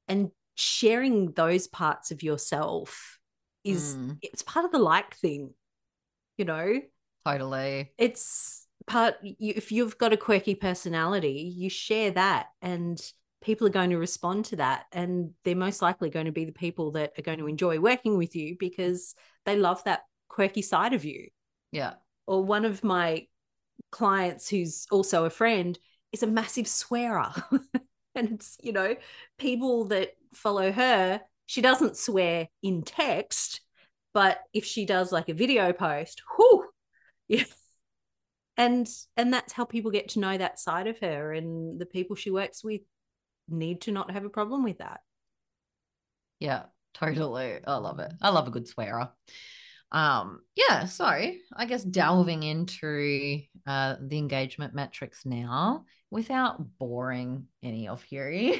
And 0.07 0.29
sharing 0.53 1.31
those 1.31 1.67
parts 1.67 2.11
of 2.11 2.21
yourself 2.21 3.17
is 3.63 3.95
mm. 3.95 4.17
it's 4.21 4.43
part 4.43 4.65
of 4.65 4.71
the 4.71 4.77
like 4.77 5.15
thing, 5.15 5.55
you 6.37 6.45
know? 6.45 6.79
Totally. 7.25 7.93
It's 7.97 8.67
part 8.85 9.15
you, 9.23 9.53
if 9.55 9.71
you've 9.71 9.97
got 9.97 10.13
a 10.13 10.17
quirky 10.17 10.53
personality, 10.53 11.51
you 11.57 11.71
share 11.71 12.11
that 12.11 12.47
and 12.61 13.01
people 13.41 13.67
are 13.67 13.71
going 13.71 13.91
to 13.91 13.97
respond 13.97 14.45
to 14.45 14.55
that 14.57 14.85
and 14.91 15.31
they're 15.43 15.55
most 15.55 15.81
likely 15.81 16.09
going 16.09 16.25
to 16.25 16.31
be 16.31 16.45
the 16.45 16.51
people 16.51 16.91
that 16.91 17.13
are 17.17 17.21
going 17.21 17.39
to 17.39 17.47
enjoy 17.47 17.79
working 17.79 18.17
with 18.17 18.35
you 18.35 18.55
because 18.59 19.15
they 19.45 19.55
love 19.55 19.83
that 19.83 20.01
quirky 20.27 20.61
side 20.61 20.93
of 20.93 21.05
you. 21.05 21.27
Yeah. 21.71 21.93
Or 22.25 22.43
one 22.43 22.65
of 22.65 22.83
my 22.83 23.27
clients 23.91 24.49
who's 24.49 24.87
also 24.91 25.25
a 25.25 25.29
friend 25.29 25.77
is 26.11 26.23
a 26.23 26.27
massive 26.27 26.67
swearer. 26.67 27.31
And 28.17 28.31
it's 28.31 28.57
you 28.63 28.73
know 28.73 28.95
people 29.37 29.85
that 29.89 30.13
follow 30.33 30.71
her 30.71 31.21
she 31.45 31.61
doesn't 31.61 31.95
swear 31.95 32.47
in 32.63 32.81
text 32.81 33.61
but 34.13 34.39
if 34.53 34.65
she 34.65 34.87
does 34.87 35.11
like 35.11 35.29
a 35.29 35.35
video 35.35 35.71
post 35.71 36.23
whoo 36.37 36.65
yeah. 37.27 37.43
And 38.57 38.89
and 39.15 39.31
that's 39.31 39.53
how 39.53 39.65
people 39.65 39.91
get 39.91 40.09
to 40.09 40.19
know 40.19 40.35
that 40.35 40.59
side 40.59 40.87
of 40.87 40.97
her 40.99 41.31
and 41.31 41.79
the 41.79 41.85
people 41.85 42.15
she 42.15 42.31
works 42.31 42.63
with 42.63 42.81
need 43.47 43.81
to 43.81 43.91
not 43.91 44.11
have 44.11 44.25
a 44.25 44.29
problem 44.29 44.63
with 44.63 44.79
that. 44.79 45.01
Yeah, 46.39 46.63
totally. 46.93 47.59
I 47.65 47.77
love 47.77 47.99
it. 47.99 48.11
I 48.21 48.29
love 48.29 48.47
a 48.47 48.51
good 48.51 48.67
swearer. 48.67 49.09
Um, 49.91 50.41
yeah, 50.55 50.85
so 50.85 51.05
I 51.05 51.65
guess 51.65 51.83
delving 51.83 52.43
into 52.43 53.41
uh 53.65 53.95
the 54.01 54.17
engagement 54.17 54.73
metrics 54.73 55.25
now 55.25 55.85
without 56.11 56.77
boring 56.77 57.45
any 57.63 57.87
of 57.87 58.03
you. 58.09 58.59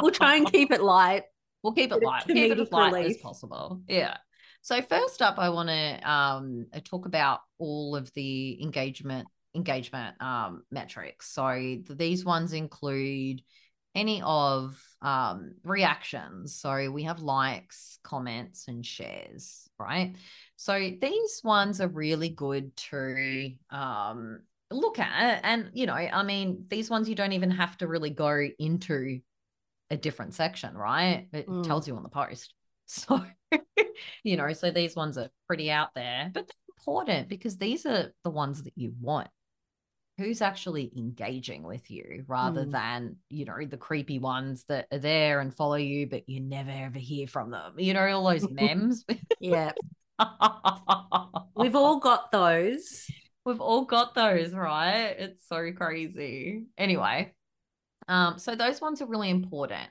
we'll 0.00 0.12
try 0.12 0.36
and 0.36 0.50
keep 0.50 0.70
it 0.70 0.82
light. 0.82 1.24
We'll 1.62 1.74
keep 1.74 1.92
it 1.92 2.02
light. 2.02 2.24
Keep 2.26 2.50
it 2.50 2.58
as 2.58 2.72
light 2.72 2.92
relief. 2.92 3.18
as 3.18 3.22
possible. 3.22 3.82
Yeah. 3.86 4.16
So 4.62 4.82
first 4.82 5.22
up, 5.22 5.38
I 5.38 5.50
want 5.50 5.68
to 5.68 6.10
um, 6.10 6.66
talk 6.82 7.06
about 7.06 7.38
all 7.58 7.94
of 7.94 8.12
the 8.14 8.60
engagement 8.60 9.28
engagement 9.54 10.20
um, 10.20 10.62
metrics. 10.70 11.28
So 11.28 11.78
these 11.88 12.24
ones 12.24 12.52
include 12.52 13.42
any 13.94 14.22
of 14.24 14.80
um, 15.02 15.54
reactions. 15.64 16.54
So 16.54 16.90
we 16.90 17.04
have 17.04 17.20
likes, 17.20 17.98
comments, 18.02 18.68
and 18.68 18.84
shares, 18.84 19.68
right? 19.78 20.16
So 20.56 20.78
these 20.78 21.40
ones 21.44 21.80
are 21.80 21.88
really 21.88 22.30
good 22.30 22.74
to 22.90 23.50
um, 23.70 24.40
look 24.70 24.98
at. 24.98 25.40
And, 25.44 25.70
you 25.74 25.86
know, 25.86 25.94
I 25.94 26.22
mean, 26.22 26.64
these 26.68 26.88
ones 26.88 27.08
you 27.08 27.14
don't 27.14 27.32
even 27.32 27.50
have 27.50 27.76
to 27.78 27.86
really 27.86 28.10
go 28.10 28.48
into 28.58 29.20
a 29.90 29.96
different 29.96 30.34
section, 30.34 30.74
right? 30.74 31.28
It 31.32 31.46
mm. 31.46 31.64
tells 31.64 31.86
you 31.86 31.96
on 31.96 32.02
the 32.02 32.08
post. 32.08 32.54
So, 32.88 33.24
you 34.22 34.36
know, 34.36 34.52
so 34.52 34.70
these 34.70 34.94
ones 34.94 35.16
are 35.16 35.30
pretty 35.46 35.70
out 35.70 35.94
there, 35.94 36.30
but 36.34 36.46
they're 36.46 36.74
important 36.76 37.28
because 37.30 37.56
these 37.56 37.86
are 37.86 38.12
the 38.22 38.28
ones 38.28 38.64
that 38.64 38.74
you 38.76 38.92
want 39.00 39.28
who's 40.18 40.42
actually 40.42 40.92
engaging 40.96 41.62
with 41.62 41.90
you 41.90 42.24
rather 42.26 42.64
mm. 42.64 42.72
than 42.72 43.16
you 43.30 43.44
know 43.44 43.64
the 43.64 43.76
creepy 43.76 44.18
ones 44.18 44.64
that 44.68 44.86
are 44.92 44.98
there 44.98 45.40
and 45.40 45.54
follow 45.54 45.76
you 45.76 46.06
but 46.06 46.28
you 46.28 46.40
never 46.40 46.70
ever 46.70 46.98
hear 46.98 47.26
from 47.26 47.50
them 47.50 47.74
you 47.78 47.94
know 47.94 48.06
all 48.10 48.28
those 48.28 48.48
memes? 48.50 49.04
Yeah 49.40 49.72
we've 51.56 51.74
all 51.74 51.98
got 51.98 52.30
those. 52.30 53.06
We've 53.44 53.60
all 53.60 53.86
got 53.86 54.14
those 54.14 54.52
right? 54.52 55.16
It's 55.18 55.48
so 55.48 55.72
crazy. 55.72 56.66
Anyway 56.76 57.32
um 58.08 58.38
so 58.38 58.54
those 58.54 58.80
ones 58.80 59.00
are 59.00 59.06
really 59.06 59.30
important 59.30 59.88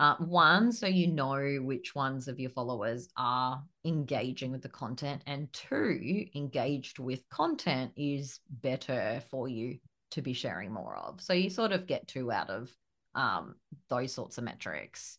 uh, 0.00 0.16
one, 0.16 0.72
so 0.72 0.86
you 0.86 1.06
know 1.08 1.58
which 1.60 1.94
ones 1.94 2.26
of 2.26 2.40
your 2.40 2.48
followers 2.48 3.10
are 3.18 3.62
engaging 3.84 4.50
with 4.50 4.62
the 4.62 4.68
content, 4.70 5.20
and 5.26 5.52
two, 5.52 6.24
engaged 6.34 6.98
with 6.98 7.28
content 7.28 7.92
is 7.98 8.40
better 8.48 9.22
for 9.30 9.46
you 9.46 9.76
to 10.12 10.22
be 10.22 10.32
sharing 10.32 10.72
more 10.72 10.96
of. 10.96 11.20
So 11.20 11.34
you 11.34 11.50
sort 11.50 11.72
of 11.72 11.86
get 11.86 12.08
two 12.08 12.32
out 12.32 12.48
of 12.48 12.74
um, 13.14 13.56
those 13.90 14.14
sorts 14.14 14.38
of 14.38 14.44
metrics. 14.44 15.18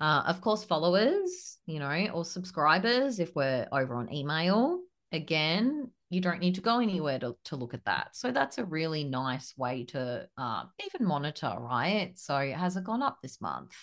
Uh, 0.00 0.22
of 0.26 0.40
course, 0.40 0.64
followers, 0.64 1.58
you 1.66 1.78
know, 1.78 2.08
or 2.14 2.24
subscribers, 2.24 3.20
if 3.20 3.36
we're 3.36 3.68
over 3.70 3.96
on 3.96 4.10
email, 4.10 4.80
again, 5.12 5.90
you 6.08 6.20
don't 6.20 6.40
need 6.40 6.56
to 6.56 6.60
go 6.60 6.80
anywhere 6.80 7.18
to, 7.20 7.36
to 7.44 7.56
look 7.56 7.74
at 7.74 7.84
that. 7.84 8.16
So 8.16 8.32
that's 8.32 8.58
a 8.58 8.64
really 8.64 9.04
nice 9.04 9.54
way 9.56 9.84
to 9.86 10.28
uh, 10.36 10.64
even 10.86 11.06
monitor, 11.06 11.54
right? 11.58 12.12
So 12.16 12.36
has 12.52 12.76
it 12.76 12.84
gone 12.84 13.02
up 13.02 13.18
this 13.22 13.40
month? 13.40 13.74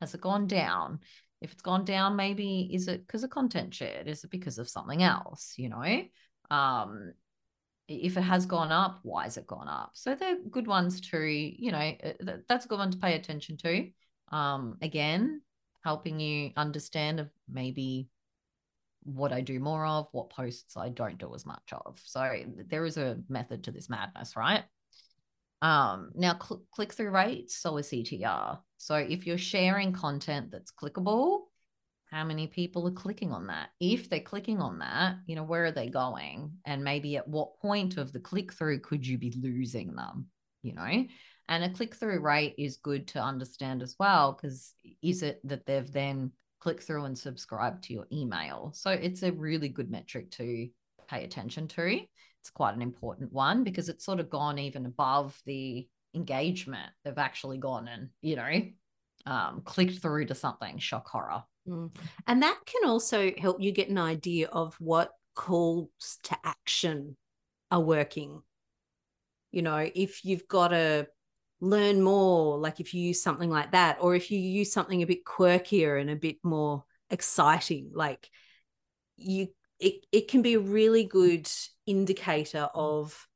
Has 0.00 0.14
it 0.14 0.20
gone 0.20 0.46
down? 0.46 1.00
If 1.42 1.52
it's 1.52 1.62
gone 1.62 1.84
down, 1.84 2.16
maybe 2.16 2.70
is 2.72 2.88
it 2.88 3.06
because 3.06 3.24
of 3.24 3.30
content 3.30 3.74
shared? 3.74 4.08
Is 4.08 4.24
it 4.24 4.30
because 4.30 4.58
of 4.58 4.70
something 4.70 5.02
else? 5.02 5.54
You 5.58 5.68
know, 5.68 6.02
um, 6.50 7.12
if 7.88 8.16
it 8.16 8.22
has 8.22 8.46
gone 8.46 8.72
up, 8.72 9.00
why 9.02 9.24
has 9.24 9.36
it 9.36 9.46
gone 9.46 9.68
up? 9.68 9.90
So 9.94 10.14
they're 10.14 10.38
good 10.50 10.66
ones 10.66 11.00
to, 11.10 11.18
you 11.18 11.72
know, 11.72 11.78
uh, 11.78 12.32
that's 12.48 12.64
a 12.64 12.68
good 12.68 12.78
one 12.78 12.90
to 12.90 12.98
pay 12.98 13.14
attention 13.14 13.58
to. 13.58 13.88
Um, 14.32 14.78
again, 14.80 15.42
helping 15.84 16.18
you 16.18 16.50
understand 16.56 17.20
of 17.20 17.30
maybe 17.48 18.08
what 19.06 19.32
I 19.32 19.40
do 19.40 19.60
more 19.60 19.86
of, 19.86 20.08
what 20.12 20.30
posts 20.30 20.76
I 20.76 20.88
don't 20.88 21.18
do 21.18 21.34
as 21.34 21.46
much 21.46 21.72
of. 21.72 22.00
So 22.04 22.30
there 22.68 22.84
is 22.84 22.96
a 22.96 23.18
method 23.28 23.64
to 23.64 23.70
this 23.70 23.88
madness, 23.88 24.36
right? 24.36 24.64
Um, 25.62 26.10
now 26.14 26.38
cl- 26.38 26.64
click 26.72 26.92
through 26.92 27.10
rates, 27.10 27.56
so 27.56 27.78
a 27.78 27.82
CTR. 27.82 28.58
So 28.76 28.96
if 28.96 29.26
you're 29.26 29.38
sharing 29.38 29.92
content 29.92 30.50
that's 30.50 30.72
clickable, 30.72 31.42
how 32.10 32.24
many 32.24 32.46
people 32.46 32.86
are 32.86 32.92
clicking 32.92 33.32
on 33.32 33.46
that? 33.48 33.70
If 33.80 34.10
they're 34.10 34.20
clicking 34.20 34.60
on 34.60 34.78
that, 34.80 35.16
you 35.26 35.34
know, 35.34 35.42
where 35.42 35.64
are 35.64 35.72
they 35.72 35.88
going? 35.88 36.52
And 36.64 36.84
maybe 36.84 37.16
at 37.16 37.26
what 37.26 37.58
point 37.60 37.96
of 37.96 38.12
the 38.12 38.20
click 38.20 38.52
through 38.52 38.80
could 38.80 39.06
you 39.06 39.18
be 39.18 39.34
losing 39.40 39.94
them? 39.94 40.26
You 40.62 40.74
know, 40.74 41.06
and 41.48 41.64
a 41.64 41.70
click 41.70 41.94
through 41.94 42.20
rate 42.20 42.54
is 42.58 42.76
good 42.76 43.06
to 43.08 43.22
understand 43.22 43.82
as 43.82 43.94
well 43.98 44.32
because 44.32 44.74
is 45.02 45.22
it 45.22 45.40
that 45.44 45.64
they've 45.66 45.90
then 45.90 46.32
click 46.66 46.82
through 46.82 47.04
and 47.04 47.16
subscribe 47.16 47.80
to 47.80 47.92
your 47.92 48.08
email. 48.12 48.72
So 48.74 48.90
it's 48.90 49.22
a 49.22 49.30
really 49.30 49.68
good 49.68 49.88
metric 49.88 50.32
to 50.32 50.68
pay 51.08 51.22
attention 51.22 51.68
to. 51.68 52.00
It's 52.40 52.50
quite 52.50 52.74
an 52.74 52.82
important 52.82 53.32
one 53.32 53.62
because 53.62 53.88
it's 53.88 54.04
sort 54.04 54.18
of 54.18 54.30
gone 54.30 54.58
even 54.58 54.84
above 54.84 55.40
the 55.46 55.86
engagement. 56.12 56.90
They've 57.04 57.16
actually 57.16 57.58
gone 57.58 57.86
and, 57.86 58.08
you 58.20 58.34
know, 58.34 58.62
um, 59.26 59.62
clicked 59.64 60.02
through 60.02 60.26
to 60.26 60.34
something, 60.34 60.78
shock 60.78 61.08
horror. 61.08 61.44
Mm. 61.68 61.94
And 62.26 62.42
that 62.42 62.58
can 62.66 62.90
also 62.90 63.30
help 63.38 63.60
you 63.60 63.70
get 63.70 63.88
an 63.88 63.98
idea 63.98 64.48
of 64.48 64.74
what 64.80 65.12
calls 65.36 66.18
to 66.24 66.36
action 66.42 67.16
are 67.70 67.80
working. 67.80 68.42
You 69.52 69.62
know, 69.62 69.88
if 69.94 70.24
you've 70.24 70.48
got 70.48 70.72
a 70.72 71.06
learn 71.66 72.00
more 72.00 72.58
like 72.58 72.80
if 72.80 72.94
you 72.94 73.00
use 73.00 73.22
something 73.22 73.50
like 73.50 73.72
that 73.72 73.98
or 74.00 74.14
if 74.14 74.30
you 74.30 74.38
use 74.38 74.72
something 74.72 75.02
a 75.02 75.06
bit 75.06 75.24
quirkier 75.24 76.00
and 76.00 76.10
a 76.10 76.16
bit 76.16 76.36
more 76.42 76.84
exciting 77.10 77.90
like 77.94 78.28
you 79.16 79.48
it, 79.78 80.06
it 80.10 80.28
can 80.28 80.42
be 80.42 80.54
a 80.54 80.60
really 80.60 81.04
good 81.04 81.48
indicator 81.86 82.68
of 82.74 83.26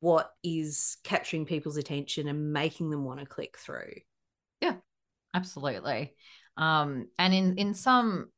what 0.00 0.30
is 0.44 0.96
capturing 1.02 1.44
people's 1.44 1.76
attention 1.76 2.28
and 2.28 2.52
making 2.52 2.90
them 2.90 3.04
want 3.04 3.18
to 3.18 3.26
click 3.26 3.58
through. 3.58 3.94
Yeah 4.60 4.76
absolutely. 5.34 6.14
Um 6.56 7.08
and 7.18 7.34
in 7.34 7.56
in 7.56 7.74
some 7.74 8.30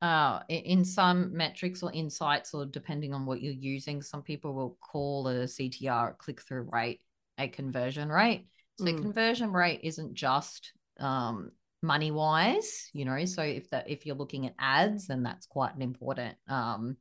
uh 0.00 0.40
in 0.48 0.84
some 0.84 1.36
metrics 1.36 1.82
or 1.82 1.92
insights 1.92 2.54
or 2.54 2.64
depending 2.64 3.12
on 3.12 3.26
what 3.26 3.42
you're 3.42 3.52
using 3.52 4.00
some 4.00 4.22
people 4.22 4.54
will 4.54 4.78
call 4.80 5.26
a 5.26 5.44
ctr 5.44 6.16
click 6.18 6.40
through 6.40 6.68
rate 6.70 7.00
a 7.36 7.48
conversion 7.48 8.08
rate 8.08 8.46
so 8.78 8.86
mm. 8.86 9.02
conversion 9.02 9.52
rate 9.52 9.80
isn't 9.82 10.14
just 10.14 10.72
um, 11.00 11.50
money 11.82 12.10
wise, 12.10 12.88
you 12.92 13.04
know. 13.04 13.24
So 13.24 13.42
if 13.42 13.70
that 13.70 13.90
if 13.90 14.06
you're 14.06 14.16
looking 14.16 14.46
at 14.46 14.54
ads, 14.58 15.06
then 15.06 15.22
that's 15.22 15.46
quite 15.46 15.74
an 15.74 15.82
important 15.82 16.36
um, 16.48 16.96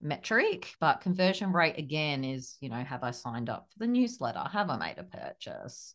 metric. 0.00 0.74
But 0.80 1.00
conversion 1.00 1.52
rate 1.52 1.78
again 1.78 2.24
is, 2.24 2.56
you 2.60 2.68
know, 2.68 2.82
have 2.82 3.04
I 3.04 3.12
signed 3.12 3.48
up 3.48 3.68
for 3.72 3.78
the 3.78 3.86
newsletter? 3.86 4.44
Have 4.52 4.70
I 4.70 4.76
made 4.76 4.98
a 4.98 5.04
purchase? 5.04 5.94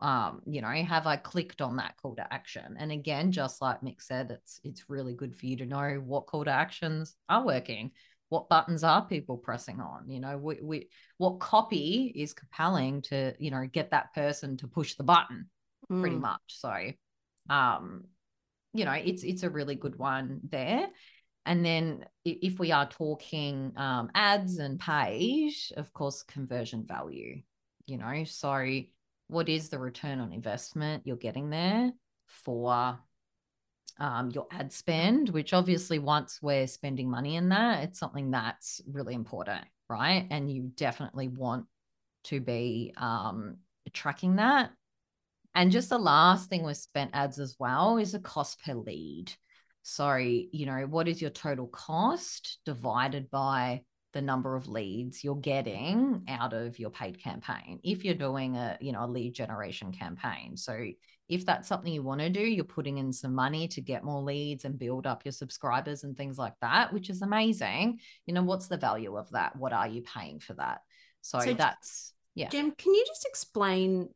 Um, 0.00 0.42
you 0.46 0.60
know, 0.60 0.68
have 0.68 1.06
I 1.06 1.16
clicked 1.16 1.62
on 1.62 1.76
that 1.76 1.96
call 2.00 2.16
to 2.16 2.32
action? 2.32 2.76
And 2.78 2.90
again, 2.90 3.32
just 3.32 3.62
like 3.62 3.80
Mick 3.80 4.02
said, 4.02 4.30
it's 4.30 4.60
it's 4.64 4.88
really 4.88 5.14
good 5.14 5.36
for 5.36 5.46
you 5.46 5.56
to 5.58 5.66
know 5.66 6.02
what 6.04 6.26
call 6.26 6.44
to 6.44 6.50
actions 6.50 7.14
are 7.28 7.44
working, 7.44 7.92
what 8.28 8.48
buttons 8.48 8.82
are 8.82 9.06
people 9.06 9.36
pressing 9.36 9.80
on, 9.80 10.08
you 10.08 10.20
know, 10.20 10.38
we, 10.38 10.58
we 10.62 10.88
what 11.18 11.40
copy 11.40 12.12
is 12.16 12.34
compelling 12.34 13.02
to, 13.02 13.34
you 13.38 13.50
know, 13.50 13.66
get 13.70 13.90
that 13.90 14.12
person 14.14 14.56
to 14.56 14.66
push 14.66 14.94
the 14.94 15.04
button 15.04 15.48
mm. 15.90 16.00
pretty 16.00 16.16
much. 16.16 16.40
So 16.48 16.74
um, 17.50 18.04
you 18.72 18.84
know, 18.84 18.92
it's 18.92 19.22
it's 19.22 19.42
a 19.42 19.50
really 19.50 19.76
good 19.76 19.96
one 19.96 20.40
there. 20.50 20.88
And 21.46 21.64
then 21.64 22.06
if 22.24 22.58
we 22.58 22.72
are 22.72 22.88
talking 22.88 23.72
um, 23.76 24.10
ads 24.14 24.58
and 24.58 24.80
page, 24.80 25.72
of 25.76 25.92
course, 25.92 26.22
conversion 26.22 26.86
value, 26.86 27.42
you 27.86 27.98
know, 27.98 28.24
so 28.24 28.80
what 29.28 29.48
is 29.48 29.68
the 29.68 29.78
return 29.78 30.20
on 30.20 30.32
investment 30.32 31.02
you're 31.06 31.16
getting 31.16 31.50
there 31.50 31.92
for 32.26 32.98
um, 33.98 34.30
your 34.30 34.46
ad 34.50 34.72
spend, 34.72 35.28
which 35.28 35.52
obviously 35.52 35.98
once 35.98 36.40
we're 36.42 36.66
spending 36.66 37.10
money 37.10 37.36
in 37.36 37.50
that, 37.50 37.84
it's 37.84 37.98
something 37.98 38.30
that's 38.30 38.80
really 38.86 39.14
important, 39.14 39.64
right? 39.88 40.26
And 40.30 40.50
you 40.50 40.72
definitely 40.74 41.28
want 41.28 41.66
to 42.24 42.40
be 42.40 42.92
um, 42.96 43.58
tracking 43.92 44.36
that 44.36 44.70
and 45.54 45.70
just 45.70 45.88
the 45.88 45.98
last 45.98 46.48
thing 46.48 46.64
with 46.64 46.76
spent 46.76 47.12
ads 47.14 47.38
as 47.38 47.56
well 47.58 47.98
is 47.98 48.14
a 48.14 48.18
cost 48.18 48.62
per 48.64 48.74
lead. 48.74 49.32
So, 49.82 50.16
you 50.16 50.66
know, 50.66 50.86
what 50.88 51.08
is 51.08 51.20
your 51.20 51.30
total 51.30 51.68
cost 51.68 52.58
divided 52.64 53.30
by 53.30 53.82
the 54.14 54.22
number 54.22 54.54
of 54.54 54.68
leads 54.68 55.24
you're 55.24 55.34
getting 55.34 56.22
out 56.28 56.52
of 56.52 56.78
your 56.78 56.90
paid 56.90 57.20
campaign 57.20 57.80
if 57.82 58.04
you're 58.04 58.14
doing 58.14 58.54
a 58.56 58.78
you 58.80 58.92
know 58.92 59.04
a 59.04 59.08
lead 59.10 59.34
generation 59.34 59.90
campaign 59.90 60.56
so 60.56 60.86
if 61.28 61.46
that's 61.46 61.68
something 61.68 61.92
you 61.92 62.02
want 62.02 62.20
to 62.20 62.28
do 62.28 62.40
you're 62.40 62.64
putting 62.64 62.98
in 62.98 63.12
some 63.12 63.34
money 63.34 63.66
to 63.66 63.80
get 63.80 64.04
more 64.04 64.22
leads 64.22 64.64
and 64.64 64.78
build 64.78 65.06
up 65.06 65.24
your 65.24 65.32
subscribers 65.32 66.04
and 66.04 66.16
things 66.16 66.38
like 66.38 66.54
that 66.60 66.92
which 66.92 67.10
is 67.10 67.22
amazing. 67.22 67.98
You 68.26 68.34
know 68.34 68.42
what's 68.42 68.68
the 68.68 68.76
value 68.76 69.16
of 69.16 69.30
that? 69.30 69.56
What 69.56 69.72
are 69.72 69.88
you 69.88 70.02
paying 70.02 70.40
for 70.40 70.54
that? 70.54 70.80
So, 71.20 71.40
so 71.40 71.54
that's 71.54 72.12
yeah. 72.34 72.48
Jem 72.48 72.72
can 72.72 72.94
you 72.94 73.04
just 73.06 73.26
explain 73.26 74.08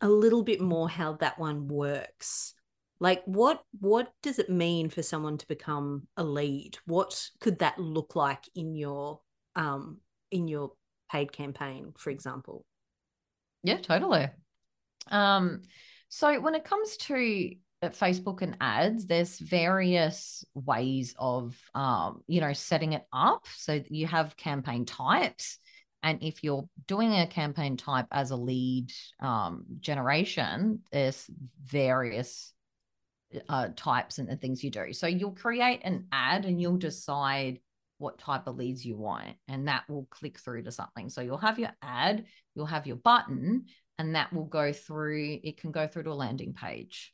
a 0.00 0.08
little 0.08 0.42
bit 0.42 0.60
more 0.60 0.88
how 0.88 1.14
that 1.14 1.38
one 1.38 1.68
works? 1.68 2.54
Like 3.00 3.22
what 3.24 3.62
what 3.80 4.12
does 4.22 4.38
it 4.38 4.48
mean 4.48 4.88
for 4.88 5.02
someone 5.02 5.38
to 5.38 5.46
become 5.48 6.06
a 6.16 6.24
lead? 6.24 6.78
What 6.86 7.28
could 7.40 7.58
that 7.58 7.78
look 7.78 8.16
like 8.16 8.44
in 8.54 8.74
your 8.74 9.20
um 9.54 9.98
in 10.30 10.48
your 10.48 10.72
paid 11.10 11.32
campaign 11.32 11.92
for 11.98 12.10
example? 12.10 12.64
Yeah 13.62 13.78
totally. 13.78 14.28
Um 15.10 15.62
so 16.08 16.40
when 16.40 16.54
it 16.54 16.64
comes 16.64 16.96
to 16.96 17.50
uh, 17.82 17.88
facebook 17.88 18.42
and 18.42 18.56
ads 18.60 19.06
there's 19.06 19.38
various 19.38 20.44
ways 20.54 21.14
of 21.18 21.56
um 21.74 22.22
you 22.26 22.40
know 22.40 22.52
setting 22.52 22.92
it 22.94 23.04
up 23.12 23.46
so 23.54 23.80
you 23.88 24.06
have 24.06 24.36
campaign 24.36 24.84
types 24.84 25.58
and 26.06 26.22
if 26.22 26.44
you're 26.44 26.68
doing 26.86 27.12
a 27.12 27.26
campaign 27.26 27.76
type 27.76 28.06
as 28.12 28.30
a 28.30 28.36
lead 28.36 28.92
um, 29.18 29.64
generation, 29.80 30.80
there's 30.92 31.28
various 31.64 32.52
uh, 33.48 33.68
types 33.74 34.18
and, 34.18 34.28
the 34.28 34.36
things 34.36 34.62
you 34.62 34.70
do. 34.70 34.92
So 34.92 35.08
you'll 35.08 35.32
create 35.32 35.80
an 35.82 36.06
ad 36.12 36.44
and 36.44 36.60
you'll 36.60 36.76
decide 36.76 37.58
what 37.98 38.18
type 38.18 38.46
of 38.46 38.56
leads 38.56 38.84
you 38.84 38.96
want, 38.96 39.34
and 39.48 39.66
that 39.68 39.82
will 39.88 40.06
click 40.10 40.38
through 40.38 40.62
to 40.62 40.70
something. 40.70 41.08
So 41.08 41.22
you'll 41.22 41.38
have 41.38 41.58
your 41.58 41.72
ad, 41.82 42.26
you'll 42.54 42.66
have 42.66 42.86
your 42.86 42.96
button, 42.96 43.64
and 43.98 44.14
that 44.14 44.32
will 44.32 44.44
go 44.44 44.72
through, 44.72 45.38
it 45.42 45.60
can 45.60 45.72
go 45.72 45.86
through 45.86 46.04
to 46.04 46.10
a 46.10 46.14
landing 46.14 46.52
page. 46.52 47.12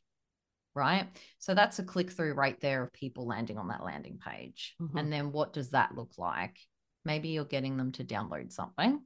Right. 0.75 1.07
So 1.37 1.53
that's 1.53 1.77
a 1.77 1.83
click 1.83 2.11
through 2.11 2.33
right 2.33 2.59
there 2.59 2.83
of 2.83 2.93
people 2.93 3.27
landing 3.27 3.59
on 3.59 3.67
that 3.67 3.83
landing 3.83 4.17
page. 4.17 4.75
Mm-hmm. 4.81 4.97
And 4.97 5.13
then 5.13 5.31
what 5.31 5.53
does 5.53 5.69
that 5.69 5.95
look 5.95 6.13
like? 6.17 6.57
Maybe 7.05 7.29
you're 7.29 7.45
getting 7.45 7.77
them 7.77 7.91
to 7.93 8.03
download 8.03 8.51
something. 8.51 9.01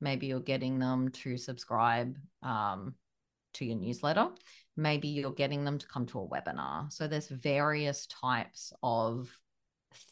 Maybe 0.00 0.26
you're 0.26 0.40
getting 0.40 0.78
them 0.78 1.10
to 1.10 1.36
subscribe 1.36 2.16
um, 2.42 2.94
to 3.54 3.64
your 3.64 3.76
newsletter. 3.76 4.28
Maybe 4.76 5.08
you're 5.08 5.32
getting 5.32 5.64
them 5.64 5.78
to 5.78 5.86
come 5.86 6.06
to 6.06 6.20
a 6.20 6.28
webinar. 6.28 6.92
So 6.92 7.06
there's 7.06 7.28
various 7.28 8.06
types 8.06 8.72
of 8.82 9.30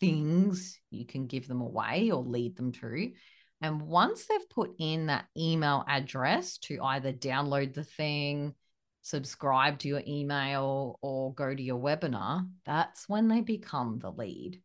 things 0.00 0.78
you 0.90 1.04
can 1.04 1.26
give 1.26 1.48
them 1.48 1.60
away 1.60 2.10
or 2.10 2.22
lead 2.22 2.56
them 2.56 2.72
to. 2.72 3.12
And 3.62 3.82
once 3.82 4.26
they've 4.26 4.50
put 4.50 4.72
in 4.78 5.06
that 5.06 5.26
email 5.36 5.84
address 5.88 6.58
to 6.58 6.82
either 6.82 7.12
download 7.12 7.74
the 7.74 7.84
thing, 7.84 8.54
subscribe 9.02 9.78
to 9.78 9.88
your 9.88 10.02
email, 10.06 10.98
or 11.00 11.32
go 11.32 11.54
to 11.54 11.62
your 11.62 11.80
webinar, 11.80 12.46
that's 12.64 13.08
when 13.08 13.28
they 13.28 13.40
become 13.40 13.98
the 13.98 14.10
lead 14.10 14.60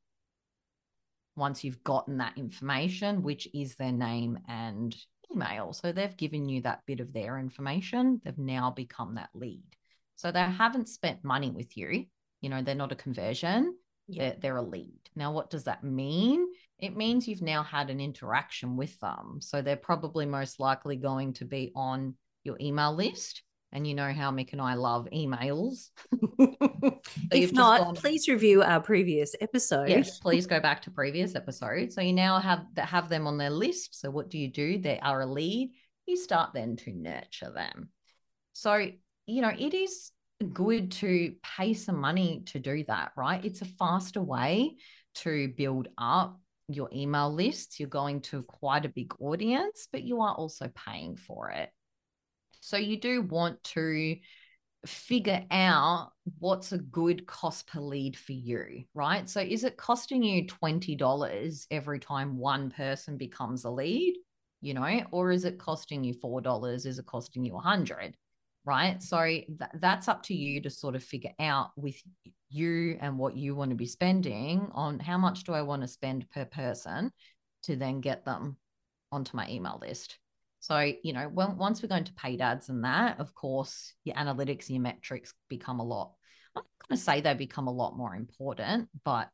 once 1.36 1.64
you've 1.64 1.84
gotten 1.84 2.18
that 2.18 2.38
information, 2.38 3.24
which 3.24 3.48
is 3.54 3.76
their 3.76 3.92
name 3.92 4.38
and 4.48 4.96
email. 5.34 5.74
So 5.74 5.92
they've 5.92 6.16
given 6.18 6.50
you 6.50 6.62
that 6.62 6.82
bit 6.86 7.00
of 7.00 7.14
their 7.14 7.38
information. 7.38 8.22
They've 8.24 8.38
now 8.38 8.72
become 8.72 9.16
that 9.16 9.30
lead. 9.34 9.64
So 10.16 10.32
they 10.32 10.42
haven't 10.42 10.90
spent 10.90 11.24
money 11.24 11.50
with 11.50 11.78
you. 11.78 12.06
You 12.42 12.50
know, 12.50 12.62
they're 12.62 12.76
not 12.76 12.92
a 12.92 12.96
conversion, 12.96 13.76
yeah. 14.08 14.30
they're, 14.30 14.38
they're 14.40 14.58
a 14.58 14.62
lead. 14.62 15.00
Now, 15.16 15.32
what 15.32 15.50
does 15.50 15.66
that 15.66 15.84
mean? 15.84 16.46
It 16.82 16.98
means 16.98 17.28
you've 17.28 17.42
now 17.42 17.64
had 17.64 17.90
an 17.90 18.02
interaction 18.02 18.76
with 18.76 19.00
them. 19.00 19.38
So 19.40 19.62
they're 19.62 19.76
probably 19.76 20.26
most 20.26 20.60
likely 20.60 20.96
going 20.96 21.34
to 21.34 21.46
be 21.46 21.72
on 21.76 22.16
your 22.44 22.58
email 22.60 22.94
list 22.94 23.44
and 23.74 23.88
you 23.88 23.94
know 23.94 24.12
how 24.12 24.32
Mick 24.32 24.52
and 24.52 24.62
I 24.62 24.74
love 24.74 25.08
emails. 25.14 25.90
if 27.32 27.54
not, 27.54 27.80
gone... 27.82 27.96
please 27.96 28.28
review 28.28 28.64
our 28.64 28.82
previous 28.82 29.34
episode. 29.40 29.88
Yes, 29.88 30.20
please 30.20 30.46
go 30.46 30.60
back 30.60 30.82
to 30.84 30.92
previous 30.92 31.36
episodes. 31.36 31.96
So 31.96 32.02
you 32.02 32.14
now 32.14 32.40
have 32.40 32.66
have 32.78 33.08
them 33.08 33.28
on 33.28 33.38
their 33.38 33.50
list. 33.50 34.00
So 34.00 34.10
what 34.10 34.30
do 34.30 34.38
you 34.38 34.50
do? 34.50 34.78
They 34.78 35.00
are 35.00 35.22
a 35.22 35.26
lead. 35.26 35.72
You 36.06 36.18
start 36.18 36.52
then 36.54 36.76
to 36.78 36.92
nurture 36.92 37.52
them. 37.52 37.90
So 38.54 38.88
you 39.26 39.42
know 39.42 39.54
it 39.58 39.74
is 39.74 40.12
good 40.54 40.92
to 40.92 41.36
pay 41.58 41.74
some 41.74 41.98
money 41.98 42.44
to 42.48 42.60
do 42.60 42.84
that, 42.88 43.12
right? 43.16 43.44
It's 43.46 43.62
a 43.62 43.66
faster 43.66 44.22
way 44.22 44.76
to 45.14 45.48
build 45.56 45.88
up 45.98 46.41
your 46.76 46.90
email 46.94 47.34
lists. 47.34 47.80
You're 47.80 47.90
going 47.90 48.22
to 48.22 48.44
quite 48.44 48.86
a 48.86 48.90
big 48.90 49.14
audience, 49.20 49.88
but 49.92 50.04
you 50.04 50.22
are 50.22 50.34
also 50.34 50.70
paying 50.76 51.16
for 51.16 51.50
it. 51.50 51.70
So 52.60 52.78
you 52.78 53.00
do 53.00 53.22
want 53.22 53.64
to 53.66 54.18
figure 54.86 55.44
out 55.52 56.12
what's 56.40 56.72
a 56.72 56.78
good 56.78 57.28
cost 57.28 57.68
per 57.68 57.80
lead 57.80 58.18
for 58.18 58.34
you, 58.34 58.84
right? 58.94 59.30
So 59.30 59.42
is 59.42 59.64
it 59.64 59.78
costing 59.78 60.24
you 60.24 60.48
$20 60.48 61.68
every 61.70 62.00
time 62.00 62.38
one 62.38 62.72
person 62.72 63.18
becomes 63.18 63.66
a 63.66 63.70
lead, 63.70 64.16
you 64.62 64.74
know, 64.74 65.02
or 65.12 65.32
is 65.32 65.46
it 65.46 65.60
costing 65.60 66.04
you 66.04 66.14
$4? 66.14 66.86
Is 66.86 67.00
it 67.00 67.06
costing 67.06 67.44
you 67.46 67.54
100? 67.54 68.16
Right. 68.64 69.02
So 69.02 69.24
th- 69.24 69.48
that's 69.80 70.08
up 70.08 70.24
to 70.24 70.36
you 70.36 70.62
to 70.62 70.70
sort 70.70 70.96
of 70.96 71.04
figure 71.04 71.34
out 71.40 71.72
with 71.76 71.96
you 72.50 72.98
and 73.02 73.18
what 73.18 73.36
you 73.36 73.56
want 73.56 73.72
to 73.72 73.76
be 73.76 73.88
spending 73.88 74.70
on 74.74 75.00
how 75.00 75.18
much 75.18 75.46
do 75.46 75.54
I 75.54 75.64
want 75.64 75.82
to 75.82 75.88
spend 75.88 76.30
per 76.30 76.46
person 76.46 77.12
to 77.64 77.76
then 77.76 78.02
get 78.02 78.24
them 78.24 78.58
onto 79.12 79.36
my 79.36 79.50
email 79.50 79.80
list. 79.82 80.20
So, 80.60 80.94
you 81.04 81.12
know, 81.14 81.28
when, 81.28 81.58
once 81.58 81.82
we're 81.82 81.90
going 81.90 82.04
to 82.04 82.14
paid 82.14 82.40
ads 82.40 82.70
and 82.70 82.84
that, 82.84 83.20
of 83.20 83.34
course, 83.34 83.96
your 84.04 84.16
analytics 84.16 84.70
your 84.70 84.82
metrics 84.82 85.34
become 85.50 85.80
a 85.80 85.86
lot. 85.86 86.14
I'm 86.56 86.62
not 86.62 86.88
going 86.88 86.98
to 86.98 87.04
say 87.04 87.22
they 87.22 87.34
become 87.34 87.68
a 87.68 87.74
lot 87.74 87.98
more 87.98 88.16
important, 88.16 88.90
but 89.04 89.30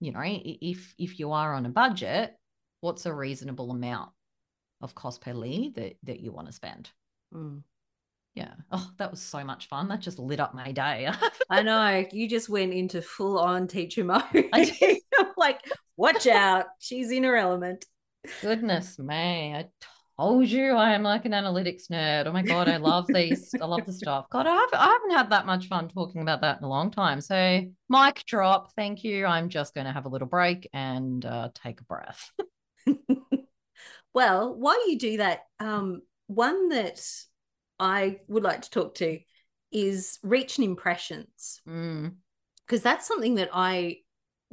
you 0.00 0.12
know, 0.12 0.22
if 0.24 0.94
if 0.96 1.18
you 1.18 1.32
are 1.32 1.54
on 1.54 1.66
a 1.66 1.70
budget, 1.70 2.32
what's 2.80 3.06
a 3.06 3.12
reasonable 3.12 3.72
amount 3.72 4.10
of 4.80 4.94
cost 4.94 5.20
per 5.20 5.32
lead 5.32 5.74
that 5.74 5.96
that 6.04 6.20
you 6.20 6.30
want 6.30 6.46
to 6.46 6.52
spend? 6.52 6.90
Mm. 7.34 7.62
Yeah. 8.34 8.54
Oh, 8.70 8.88
that 8.98 9.10
was 9.10 9.20
so 9.20 9.42
much 9.42 9.68
fun. 9.68 9.88
That 9.88 10.00
just 10.00 10.18
lit 10.18 10.38
up 10.38 10.54
my 10.54 10.70
day. 10.70 11.10
I 11.50 11.62
know. 11.62 12.06
You 12.12 12.28
just 12.28 12.48
went 12.48 12.72
into 12.72 13.02
full 13.02 13.38
on 13.38 13.66
teacher 13.66 14.04
mode. 14.04 14.22
like, 15.36 15.60
watch 15.96 16.26
out. 16.26 16.66
She's 16.78 17.10
in 17.10 17.24
her 17.24 17.36
element. 17.36 17.84
Goodness 18.40 18.98
me. 18.98 19.54
I 19.54 19.66
told 20.18 20.48
you 20.48 20.72
I 20.72 20.92
am 20.94 21.02
like 21.02 21.24
an 21.24 21.32
analytics 21.32 21.88
nerd. 21.90 22.26
Oh 22.26 22.32
my 22.32 22.42
God, 22.42 22.68
I 22.68 22.76
love 22.76 23.06
these. 23.08 23.54
I 23.60 23.64
love 23.64 23.86
the 23.86 23.92
stuff. 23.92 24.26
God, 24.30 24.46
I, 24.46 24.54
have, 24.54 24.68
I 24.72 24.86
haven't 24.86 25.16
had 25.16 25.30
that 25.30 25.46
much 25.46 25.66
fun 25.66 25.88
talking 25.88 26.22
about 26.22 26.40
that 26.42 26.58
in 26.58 26.64
a 26.64 26.68
long 26.68 26.90
time. 26.90 27.20
So, 27.20 27.62
mic 27.88 28.24
drop. 28.26 28.72
Thank 28.74 29.04
you. 29.04 29.26
I'm 29.26 29.48
just 29.48 29.74
going 29.74 29.86
to 29.86 29.92
have 29.92 30.06
a 30.06 30.08
little 30.08 30.28
break 30.28 30.68
and 30.72 31.24
uh, 31.24 31.50
take 31.54 31.80
a 31.80 31.84
breath. 31.84 32.30
well, 34.14 34.54
while 34.54 34.88
you 34.88 34.98
do 34.98 35.16
that, 35.18 35.40
um, 35.60 36.02
one 36.26 36.68
that 36.68 37.00
I 37.78 38.20
would 38.28 38.42
like 38.42 38.62
to 38.62 38.70
talk 38.70 38.94
to 38.96 39.18
is 39.70 40.18
reach 40.22 40.58
and 40.58 40.64
impressions. 40.64 41.60
Mm, 41.68 42.16
because 42.66 42.82
that's 42.82 43.06
something 43.06 43.36
that 43.36 43.50
I 43.52 43.98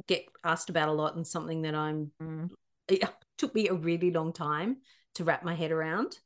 get 0.06 0.24
asked 0.44 0.70
about 0.70 0.88
a 0.88 0.92
lot 0.92 1.16
and 1.16 1.26
something 1.26 1.62
that 1.62 1.74
I'm 1.74 2.12
mm, 2.22 2.50
it 2.88 3.02
took 3.38 3.54
me 3.54 3.68
a 3.68 3.74
really 3.74 4.10
long 4.10 4.32
time 4.32 4.78
to 5.14 5.24
wrap 5.24 5.44
my 5.44 5.54
head 5.54 5.72
around. 5.72 6.18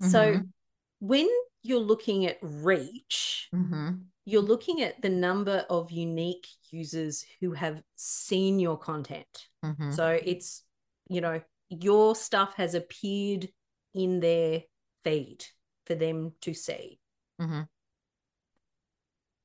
So 0.00 0.32
mhm, 0.32 0.52
when 1.00 1.28
you're 1.62 1.80
looking 1.80 2.26
at 2.26 2.38
reach, 2.42 3.48
mhm, 3.52 4.06
you're 4.24 4.42
looking 4.42 4.82
at 4.82 5.00
the 5.02 5.08
number 5.08 5.64
of 5.70 5.90
unique 5.90 6.46
users 6.70 7.24
who 7.40 7.52
have 7.52 7.82
seen 7.96 8.58
your 8.58 8.78
content. 8.78 9.48
mhm, 9.62 9.92
So 9.92 10.08
it's, 10.08 10.62
you 11.08 11.20
know, 11.20 11.40
your 11.68 12.14
stuff 12.14 12.54
has 12.54 12.74
appeared 12.74 13.48
in 13.94 14.20
their 14.20 14.62
feed 15.04 15.44
for 15.86 15.94
them 15.94 16.34
to 16.42 16.54
see. 16.54 17.00
mhm, 17.38 17.66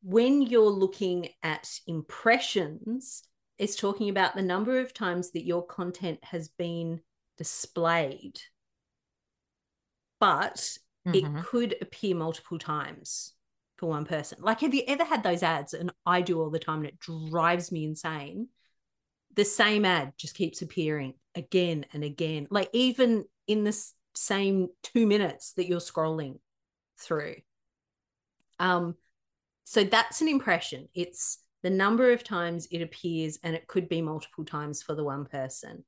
When 0.03 0.41
you're 0.41 0.69
looking 0.69 1.29
at 1.43 1.79
impressions, 1.87 3.23
it's 3.57 3.75
talking 3.75 4.09
about 4.09 4.35
the 4.35 4.41
number 4.41 4.79
of 4.79 4.93
times 4.93 5.31
that 5.31 5.45
your 5.45 5.65
content 5.65 6.23
has 6.25 6.49
been 6.49 7.01
displayed, 7.37 8.41
but 10.19 10.77
it 11.11 11.25
mhm. 11.25 11.45
could 11.49 11.75
appear 11.81 12.15
multiple 12.15 12.57
times 12.59 13.33
for 13.77 13.87
one 13.89 14.05
person. 14.05 14.39
Like, 14.41 14.61
have 14.61 14.73
you 14.73 14.83
ever 14.87 15.03
had 15.03 15.23
those 15.23 15.43
ads? 15.43 15.73
And 15.73 15.91
I 16.05 16.21
do 16.21 16.39
all 16.41 16.49
the 16.49 16.59
time, 16.59 16.79
and 16.79 16.87
it 16.87 16.99
drives 16.99 17.71
me 17.71 17.83
insane. 17.85 18.47
The 19.35 19.45
same 19.45 19.85
ad 19.85 20.13
just 20.17 20.35
keeps 20.35 20.61
appearing 20.61 21.15
again 21.35 21.85
and 21.93 22.03
again, 22.03 22.47
like 22.51 22.69
even 22.73 23.25
in 23.47 23.63
the 23.65 23.69
s- 23.69 23.93
same 24.15 24.69
two 24.83 25.07
minutes 25.07 25.53
that 25.53 25.67
you're 25.67 25.79
scrolling 25.79 26.39
through. 26.99 27.35
Um, 28.59 28.95
so 29.63 29.83
that's 29.83 30.21
an 30.21 30.27
impression. 30.27 30.87
It's 30.93 31.39
the 31.63 31.69
number 31.69 32.11
of 32.11 32.23
times 32.23 32.67
it 32.71 32.81
appears, 32.81 33.39
and 33.43 33.55
it 33.55 33.67
could 33.67 33.87
be 33.87 34.01
multiple 34.01 34.45
times 34.45 34.81
for 34.81 34.95
the 34.95 35.03
one 35.03 35.25
person. 35.25 35.83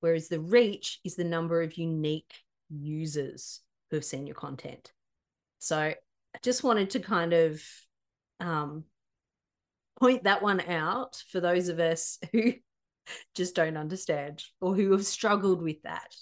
Whereas 0.00 0.28
the 0.28 0.40
reach 0.40 1.00
is 1.04 1.14
the 1.14 1.24
number 1.24 1.62
of 1.62 1.78
unique 1.78 2.34
users 2.68 3.60
who 3.90 3.96
have 3.96 4.04
seen 4.04 4.26
your 4.26 4.34
content. 4.34 4.92
So 5.58 5.78
I 5.78 5.96
just 6.42 6.64
wanted 6.64 6.90
to 6.90 7.00
kind 7.00 7.32
of 7.32 7.62
um, 8.40 8.84
point 10.00 10.24
that 10.24 10.42
one 10.42 10.60
out 10.62 11.22
for 11.30 11.40
those 11.40 11.68
of 11.68 11.78
us 11.78 12.18
who 12.32 12.54
just 13.34 13.54
don't 13.54 13.76
understand 13.76 14.42
or 14.60 14.74
who 14.74 14.92
have 14.92 15.06
struggled 15.06 15.62
with 15.62 15.82
that. 15.82 16.14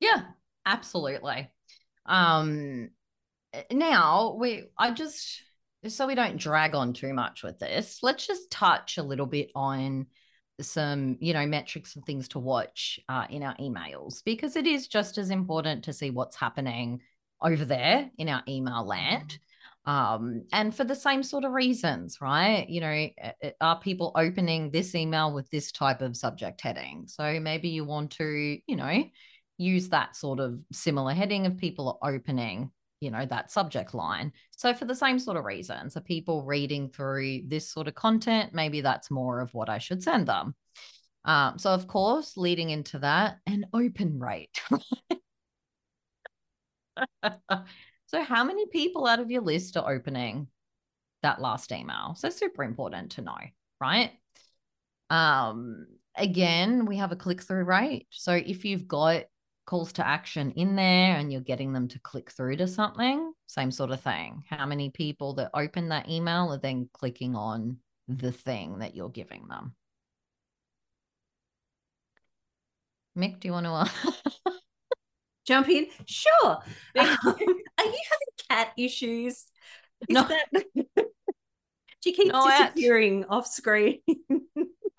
Yeah, 0.00 0.22
absolutely. 0.66 1.50
Um 2.06 2.90
now 3.70 4.36
we 4.38 4.64
I 4.78 4.92
just 4.92 5.42
so 5.88 6.06
we 6.06 6.14
don't 6.14 6.36
drag 6.36 6.74
on 6.74 6.92
too 6.92 7.14
much 7.14 7.42
with 7.42 7.58
this, 7.58 8.00
let's 8.02 8.26
just 8.26 8.50
touch 8.50 8.98
a 8.98 9.02
little 9.02 9.26
bit 9.26 9.50
on 9.54 10.06
some, 10.60 11.16
you 11.20 11.32
know, 11.32 11.46
metrics 11.46 11.96
and 11.96 12.04
things 12.04 12.28
to 12.28 12.38
watch 12.38 13.00
uh, 13.08 13.24
in 13.30 13.42
our 13.42 13.56
emails 13.56 14.22
because 14.24 14.56
it 14.56 14.66
is 14.66 14.88
just 14.88 15.16
as 15.16 15.30
important 15.30 15.84
to 15.84 15.92
see 15.94 16.10
what's 16.10 16.36
happening 16.36 17.00
over 17.42 17.64
there 17.64 18.10
in 18.18 18.28
our 18.28 18.42
email 18.46 18.84
land. 18.84 19.38
Um, 19.86 20.44
and 20.52 20.74
for 20.74 20.84
the 20.84 20.94
same 20.94 21.22
sort 21.22 21.44
of 21.44 21.52
reasons, 21.52 22.18
right? 22.20 22.68
You 22.68 22.80
know, 22.82 23.08
are 23.62 23.80
people 23.80 24.12
opening 24.14 24.70
this 24.70 24.94
email 24.94 25.32
with 25.32 25.48
this 25.50 25.72
type 25.72 26.02
of 26.02 26.16
subject 26.16 26.60
heading? 26.60 27.04
So 27.06 27.40
maybe 27.40 27.70
you 27.70 27.86
want 27.86 28.10
to, 28.12 28.58
you 28.66 28.76
know, 28.76 29.04
use 29.60 29.88
that 29.90 30.16
sort 30.16 30.40
of 30.40 30.58
similar 30.72 31.12
heading 31.12 31.46
of 31.46 31.56
people 31.56 31.98
are 32.02 32.14
opening 32.14 32.70
you 33.00 33.10
know 33.10 33.24
that 33.26 33.50
subject 33.50 33.94
line. 33.94 34.32
So 34.50 34.74
for 34.74 34.84
the 34.84 34.94
same 34.94 35.18
sort 35.18 35.38
of 35.38 35.44
reasons 35.44 35.96
are 35.96 36.02
people 36.02 36.42
reading 36.42 36.90
through 36.90 37.42
this 37.46 37.68
sort 37.68 37.88
of 37.88 37.94
content? 37.94 38.52
Maybe 38.52 38.82
that's 38.82 39.10
more 39.10 39.40
of 39.40 39.54
what 39.54 39.70
i 39.70 39.78
should 39.78 40.02
send 40.02 40.28
them. 40.28 40.54
Um, 41.24 41.58
so 41.58 41.70
of 41.70 41.86
course 41.86 42.36
leading 42.36 42.70
into 42.70 42.98
that 42.98 43.38
an 43.46 43.66
open 43.72 44.18
rate. 44.18 44.60
So 48.10 48.24
how 48.24 48.42
many 48.42 48.66
people 48.66 49.06
out 49.06 49.20
of 49.20 49.30
your 49.30 49.42
list 49.42 49.76
are 49.76 49.88
opening 49.88 50.48
that 51.22 51.40
last 51.40 51.70
email? 51.70 52.16
So 52.16 52.28
super 52.28 52.64
important 52.64 53.12
to 53.12 53.22
know 53.22 53.38
right? 53.80 54.10
Um 55.10 55.86
again 56.16 56.86
we 56.86 56.96
have 56.96 57.12
a 57.12 57.16
click-through 57.16 57.64
rate. 57.64 58.08
So 58.10 58.32
if 58.32 58.64
you've 58.64 58.88
got 58.88 59.26
calls 59.70 59.92
to 59.92 60.04
action 60.04 60.50
in 60.56 60.74
there 60.74 61.14
and 61.16 61.30
you're 61.30 61.40
getting 61.40 61.72
them 61.72 61.86
to 61.86 62.00
click 62.00 62.32
through 62.32 62.56
to 62.56 62.66
something, 62.66 63.32
same 63.46 63.70
sort 63.70 63.92
of 63.92 64.00
thing. 64.00 64.42
How 64.50 64.66
many 64.66 64.90
people 64.90 65.34
that 65.34 65.52
open 65.54 65.90
that 65.90 66.08
email 66.08 66.52
are 66.52 66.58
then 66.58 66.88
clicking 66.92 67.36
on 67.36 67.76
the 68.08 68.32
thing 68.32 68.80
that 68.80 68.96
you're 68.96 69.10
giving 69.10 69.46
them? 69.46 69.76
Mick, 73.16 73.38
do 73.38 73.46
you 73.46 73.52
want 73.52 73.66
to 73.66 74.32
jump 75.46 75.68
in? 75.68 75.86
Sure. 76.04 76.58
Um, 76.98 77.16
are 77.24 77.36
you 77.38 78.02
having 78.10 78.48
cat 78.48 78.72
issues? 78.76 79.34
Is 79.34 79.46
no. 80.08 80.24
That... 80.24 80.64
she 82.00 82.12
keeps 82.12 82.32
No, 82.32 82.44
disappearing 82.44 83.24
off 83.26 83.46
screen. 83.46 84.00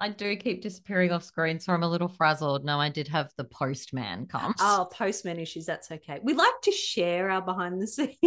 I 0.02 0.10
do 0.10 0.36
keep 0.36 0.64
disappearing 0.64 1.12
off 1.12 1.24
screen, 1.24 1.60
so 1.60 1.74
I'm 1.74 1.84
a 1.84 1.88
little 1.88 2.08
frazzled. 2.08 2.66
No, 2.66 2.80
I 2.80 2.90
did 2.90 3.08
have 3.10 3.32
the 3.38 3.44
postman 3.44 4.26
come. 4.26 4.56
Oh, 4.60 4.90
postman 4.92 5.40
issues. 5.40 5.68
That's 5.68 5.92
okay. 5.92 6.20
We 6.24 6.34
like 6.34 6.60
to 6.64 6.72
share 6.72 7.30
our 7.30 7.42
behind 7.42 7.80
the 7.80 7.86
scenes 7.88 8.18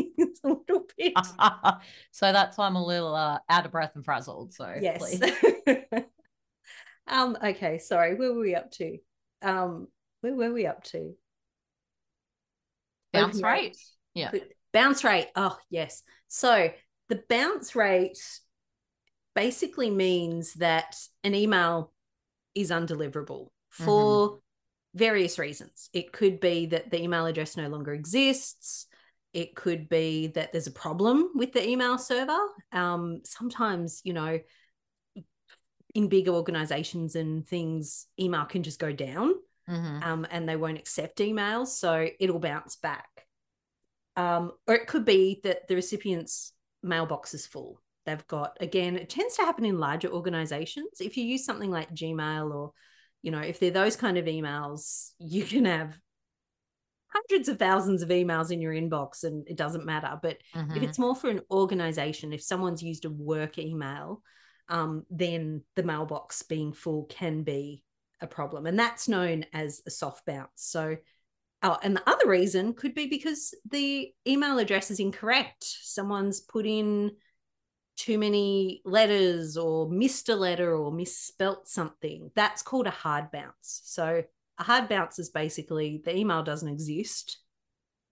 a 0.44 0.48
little 0.48 0.87
bit. 0.96 1.14
so 2.12 2.32
that's 2.32 2.56
why 2.56 2.66
I'm 2.66 2.76
a 2.76 2.84
little 2.84 3.12
uh, 3.12 3.40
out 3.50 3.66
of 3.66 3.72
breath 3.72 3.90
and 3.96 4.04
frazzled. 4.04 4.54
So 4.54 4.72
yes. 4.80 5.20
um. 7.08 7.37
Okay. 7.42 7.78
Sorry. 7.78 8.14
Where 8.14 8.32
were 8.32 8.40
we 8.40 8.54
up 8.54 8.70
to? 8.72 8.98
Um. 9.42 9.88
Where 10.20 10.34
were 10.34 10.52
we 10.52 10.66
up 10.66 10.84
to? 10.84 11.16
Bounce 13.12 13.42
rate. 13.42 13.62
rate. 13.62 13.78
Yeah. 14.14 14.30
Bounce 14.72 15.02
rate. 15.02 15.26
Oh 15.34 15.58
yes. 15.70 16.04
So 16.28 16.70
the 17.08 17.20
bounce 17.28 17.74
rate 17.74 18.18
basically 19.35 19.90
means 19.90 20.55
that 20.55 20.97
an 21.23 21.35
email 21.35 21.92
is 22.55 22.70
undeliverable 22.70 23.49
for 23.70 24.29
mm-hmm. 24.29 24.37
various 24.94 25.38
reasons. 25.38 25.90
It 25.92 26.12
could 26.12 26.40
be 26.40 26.66
that 26.66 26.90
the 26.90 27.03
email 27.03 27.27
address 27.27 27.57
no 27.57 27.68
longer 27.68 27.92
exists. 27.92 28.87
It 29.33 29.57
could 29.57 29.88
be 29.88 30.29
that 30.29 30.53
there's 30.53 30.68
a 30.68 30.73
problem 30.73 31.31
with 31.35 31.53
the 31.53 31.68
email 31.68 31.99
server. 31.99 32.38
Um, 32.73 33.23
sometimes, 33.25 34.01
you 34.05 34.12
know, 34.12 34.38
in 35.94 36.09
bigger 36.09 36.33
organizations 36.33 37.16
and 37.16 37.47
things, 37.47 38.07
email 38.18 38.44
can 38.44 38.62
just 38.62 38.79
go 38.79 38.92
down 38.92 39.35
mm-hmm. 39.68 40.03
um, 40.03 40.27
and 40.31 40.49
they 40.49 40.57
won't 40.57 40.79
accept 40.79 41.18
emails. 41.18 41.68
So 41.68 42.09
it'll 42.20 42.38
bounce 42.38 42.77
back. 42.77 43.09
Um, 44.16 44.53
or 44.68 44.77
it 44.77 44.87
could 44.87 45.05
be 45.05 45.40
that 45.42 45.66
the 45.66 45.75
recipient's 45.75 46.53
mailbox 46.85 47.35
is 47.35 47.47
full 47.47 47.81
they've 48.07 48.27
got. 48.27 48.57
Again 48.61 48.97
it 48.97 49.09
tends 49.09 49.37
to 49.37 49.43
happen 49.43 49.64
in 49.64 49.79
larger 49.79 50.09
organizations. 50.09 51.01
If 51.01 51.17
you 51.17 51.25
use 51.25 51.45
something 51.45 51.71
like 51.71 51.95
gmail 51.95 52.55
or 52.55 52.73
you 53.23 53.31
know 53.31 53.40
if 53.40 53.59
they're 53.61 53.71
those 53.71 53.97
kind 53.97 54.19
of 54.19 54.27
emails 54.27 55.11
you 55.19 55.45
can 55.45 55.64
have 55.64 55.97
hundreds 57.09 57.49
of 57.49 57.59
thousands 57.59 58.03
of 58.03 58.09
emails 58.09 58.51
in 58.51 58.61
your 58.61 58.73
inbox 58.73 59.23
and 59.23 59.47
it 59.49 59.57
doesn't 59.57 59.87
matter. 59.87 60.19
But 60.21 60.38
mm-hmm. 60.55 60.77
if 60.77 60.83
it's 60.83 60.99
more 60.99 61.14
for 61.14 61.31
an 61.31 61.40
organization 61.51 62.33
if 62.33 62.43
someone's 62.43 62.83
used 62.83 63.05
a 63.05 63.11
work 63.11 63.59
email 63.59 64.23
um, 64.69 65.05
then 65.11 65.62
the 65.77 65.83
mailbox 65.83 66.43
being 66.43 66.73
full 66.73 67.05
can 67.05 67.43
be 67.43 67.85
a 68.21 68.27
problem. 68.27 68.64
And 68.64 68.79
that's 68.79 69.09
known 69.09 69.45
as 69.53 69.83
a 69.87 69.90
soft 69.90 70.25
bounce. 70.25 70.49
So 70.57 70.97
Oh, 71.64 71.79
and 71.83 71.97
the 71.97 72.07
other 72.07 72.29
reason 72.29 72.75
could 72.75 72.95
be 72.95 73.07
because 73.07 73.55
the 73.71 74.12
email 74.29 74.59
address 74.59 74.90
is 74.90 75.01
incorrect. 75.01 75.64
Someone's 75.64 76.43
put 76.43 76.67
in 76.67 77.12
too 77.96 78.18
many 78.18 78.83
letters 78.85 79.57
or 79.57 79.88
missed 79.88 80.28
a 80.28 80.37
letter 80.37 80.74
or 80.76 80.92
misspelt 80.92 81.68
something, 81.68 82.30
that's 82.35 82.62
called 82.62 82.87
a 82.87 82.90
hard 82.90 83.30
bounce. 83.30 83.80
So 83.85 84.22
a 84.59 84.62
hard 84.62 84.88
bounce 84.88 85.18
is 85.18 85.30
basically 85.30 86.02
the 86.04 86.16
email 86.16 86.42
doesn't 86.42 86.68
exist. 86.68 87.38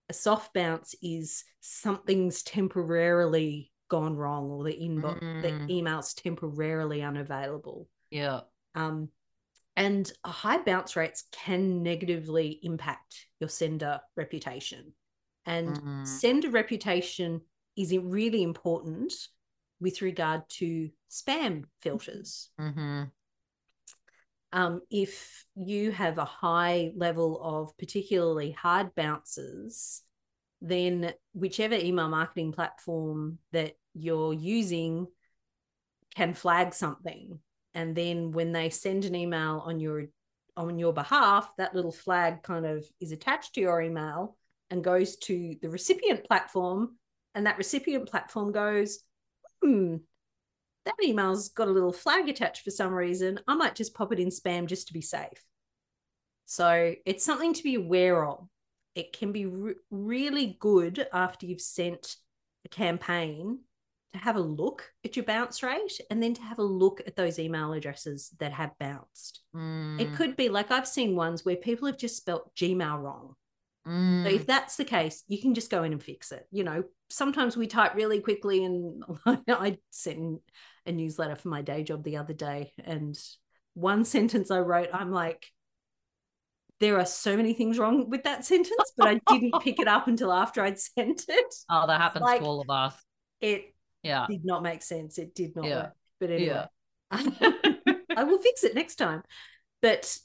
A 0.09 0.13
soft 0.13 0.53
bounce 0.53 0.95
is 1.01 1.43
something's 1.61 2.43
temporarily 2.43 3.71
gone 3.89 4.15
wrong 4.15 4.49
or 4.49 4.63
the 4.63 4.73
inbox 4.73 5.21
mm. 5.21 5.41
the 5.41 5.73
email's 5.73 6.13
temporarily 6.13 7.01
unavailable. 7.01 7.87
Yeah. 8.09 8.41
Um 8.75 9.09
and 9.75 10.11
high 10.25 10.59
bounce 10.59 10.95
rates 10.95 11.25
can 11.31 11.83
negatively 11.83 12.59
impact 12.63 13.27
your 13.39 13.49
sender 13.49 13.99
reputation. 14.15 14.93
And 15.45 15.69
mm. 15.69 16.07
sender 16.07 16.49
reputation 16.49 17.41
is 17.75 17.95
really 17.97 18.43
important 18.43 19.13
with 19.83 20.01
regard 20.01 20.41
to 20.47 20.89
spam 21.11 21.65
filters. 21.81 22.49
Mm-hmm. 22.59 23.03
Um, 24.53 24.81
if 24.89 25.45
you 25.55 25.91
have 25.91 26.17
a 26.17 26.25
high 26.25 26.93
level 26.95 27.41
of 27.43 27.77
particularly 27.77 28.51
hard 28.51 28.95
bounces, 28.95 30.01
then 30.61 31.13
whichever 31.33 31.75
email 31.75 32.07
marketing 32.07 32.53
platform 32.53 33.39
that 33.51 33.73
you're 33.93 34.33
using 34.33 35.07
can 36.15 36.33
flag 36.33 36.73
something. 36.73 37.39
And 37.73 37.93
then 37.95 38.31
when 38.31 38.53
they 38.53 38.69
send 38.69 39.03
an 39.03 39.15
email 39.15 39.61
on 39.65 39.79
your 39.79 40.05
on 40.55 40.77
your 40.77 40.93
behalf, 40.93 41.49
that 41.57 41.75
little 41.75 41.91
flag 41.91 42.43
kind 42.43 42.65
of 42.65 42.85
is 43.01 43.11
attached 43.11 43.55
to 43.55 43.61
your 43.61 43.81
email 43.81 44.37
and 44.69 44.83
goes 44.83 45.17
to 45.17 45.55
the 45.61 45.69
recipient 45.69 46.23
platform. 46.25 46.95
And 47.35 47.47
that 47.47 47.57
recipient 47.57 48.07
platform 48.07 48.51
goes, 48.51 48.99
hmm, 49.63 49.95
that 50.85 50.95
email's 51.03 51.49
got 51.49 51.67
a 51.67 51.71
little 51.71 51.93
flag 51.93 52.29
attached 52.29 52.63
for 52.63 52.71
some 52.71 52.93
reason. 52.93 53.39
I 53.47 53.55
might 53.55 53.75
just 53.75 53.93
pop 53.93 54.11
it 54.11 54.19
in 54.19 54.29
spam 54.29 54.67
just 54.67 54.87
to 54.87 54.93
be 54.93 55.01
safe. 55.01 55.43
So 56.45 56.93
it's 57.05 57.23
something 57.23 57.53
to 57.53 57.63
be 57.63 57.75
aware 57.75 58.25
of. 58.25 58.47
It 58.95 59.13
can 59.13 59.31
be 59.31 59.45
re- 59.45 59.75
really 59.89 60.57
good 60.59 61.07
after 61.13 61.45
you've 61.45 61.61
sent 61.61 62.15
a 62.65 62.69
campaign 62.69 63.59
to 64.13 64.19
have 64.19 64.35
a 64.35 64.41
look 64.41 64.91
at 65.03 65.15
your 65.15 65.25
bounce 65.25 65.63
rate 65.63 65.99
and 66.09 66.21
then 66.21 66.33
to 66.35 66.41
have 66.41 66.59
a 66.59 66.63
look 66.63 67.01
at 67.07 67.15
those 67.15 67.39
email 67.39 67.73
addresses 67.73 68.29
that 68.39 68.51
have 68.51 68.77
bounced. 68.79 69.41
Mm. 69.55 69.99
It 69.99 70.13
could 70.13 70.35
be 70.35 70.49
like 70.49 70.71
I've 70.71 70.87
seen 70.87 71.15
ones 71.15 71.43
where 71.43 71.55
people 71.55 71.87
have 71.87 71.97
just 71.97 72.17
spelt 72.17 72.53
Gmail 72.55 73.01
wrong. 73.01 73.35
Mm. 73.87 74.23
So 74.23 74.29
if 74.35 74.45
that's 74.47 74.77
the 74.77 74.85
case, 74.85 75.23
you 75.27 75.41
can 75.41 75.53
just 75.53 75.69
go 75.69 75.83
in 75.83 75.91
and 75.91 76.01
fix 76.01 76.31
it. 76.31 76.47
You 76.51 76.63
know, 76.63 76.83
sometimes 77.09 77.57
we 77.57 77.67
type 77.67 77.95
really 77.95 78.19
quickly, 78.21 78.63
and 78.63 79.03
I 79.47 79.77
sent 79.89 80.41
a 80.85 80.91
newsletter 80.91 81.35
for 81.35 81.49
my 81.49 81.61
day 81.61 81.83
job 81.83 82.03
the 82.03 82.17
other 82.17 82.33
day, 82.33 82.71
and 82.83 83.17
one 83.73 84.05
sentence 84.15 84.51
I 84.51 84.59
wrote, 84.59 84.89
I'm 84.93 85.11
like, 85.11 85.47
there 86.79 86.99
are 86.99 87.05
so 87.05 87.37
many 87.37 87.53
things 87.53 87.77
wrong 87.79 88.09
with 88.09 88.23
that 88.23 88.43
sentence, 88.45 88.91
but 88.97 89.07
I 89.07 89.19
didn't 89.27 89.61
pick 89.61 89.79
it 89.79 89.87
up 89.87 90.07
until 90.07 90.33
after 90.33 90.61
I'd 90.61 90.79
sent 90.79 91.25
it. 91.27 91.53
oh, 91.69 91.87
that 91.87 92.01
happens 92.01 92.23
like- 92.23 92.39
to 92.41 92.45
all 92.45 92.61
of 92.61 92.69
us. 92.69 92.95
It 93.41 93.73
Yeah. 94.01 94.25
did 94.29 94.43
not 94.45 94.63
make 94.63 94.81
sense. 94.81 95.17
It 95.17 95.35
did 95.35 95.55
not 95.55 95.65
Yeah. 95.65 95.75
work. 95.75 95.93
But 96.19 96.29
anyway, 96.31 96.65
Yeah. 97.11 97.29
I 98.15 98.23
will 98.23 98.37
fix 98.39 98.63
it 98.63 98.75
next 98.75 98.95
time. 98.95 99.23
But 99.81 100.17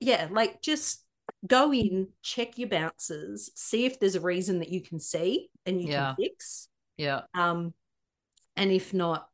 yeah, 0.00 0.28
like 0.30 0.60
just 0.62 1.03
go 1.46 1.72
in, 1.72 2.08
check 2.22 2.58
your 2.58 2.68
bounces, 2.68 3.50
see 3.54 3.84
if 3.84 4.00
there's 4.00 4.14
a 4.14 4.20
reason 4.20 4.60
that 4.60 4.70
you 4.70 4.80
can 4.82 4.98
see 4.98 5.50
and 5.66 5.80
you 5.80 5.88
Yeah. 5.88 6.14
can 6.14 6.16
fix. 6.16 6.68
Yeah. 6.96 7.22
Um, 7.34 7.74
and 8.56 8.70
if 8.70 8.94
not, 8.94 9.28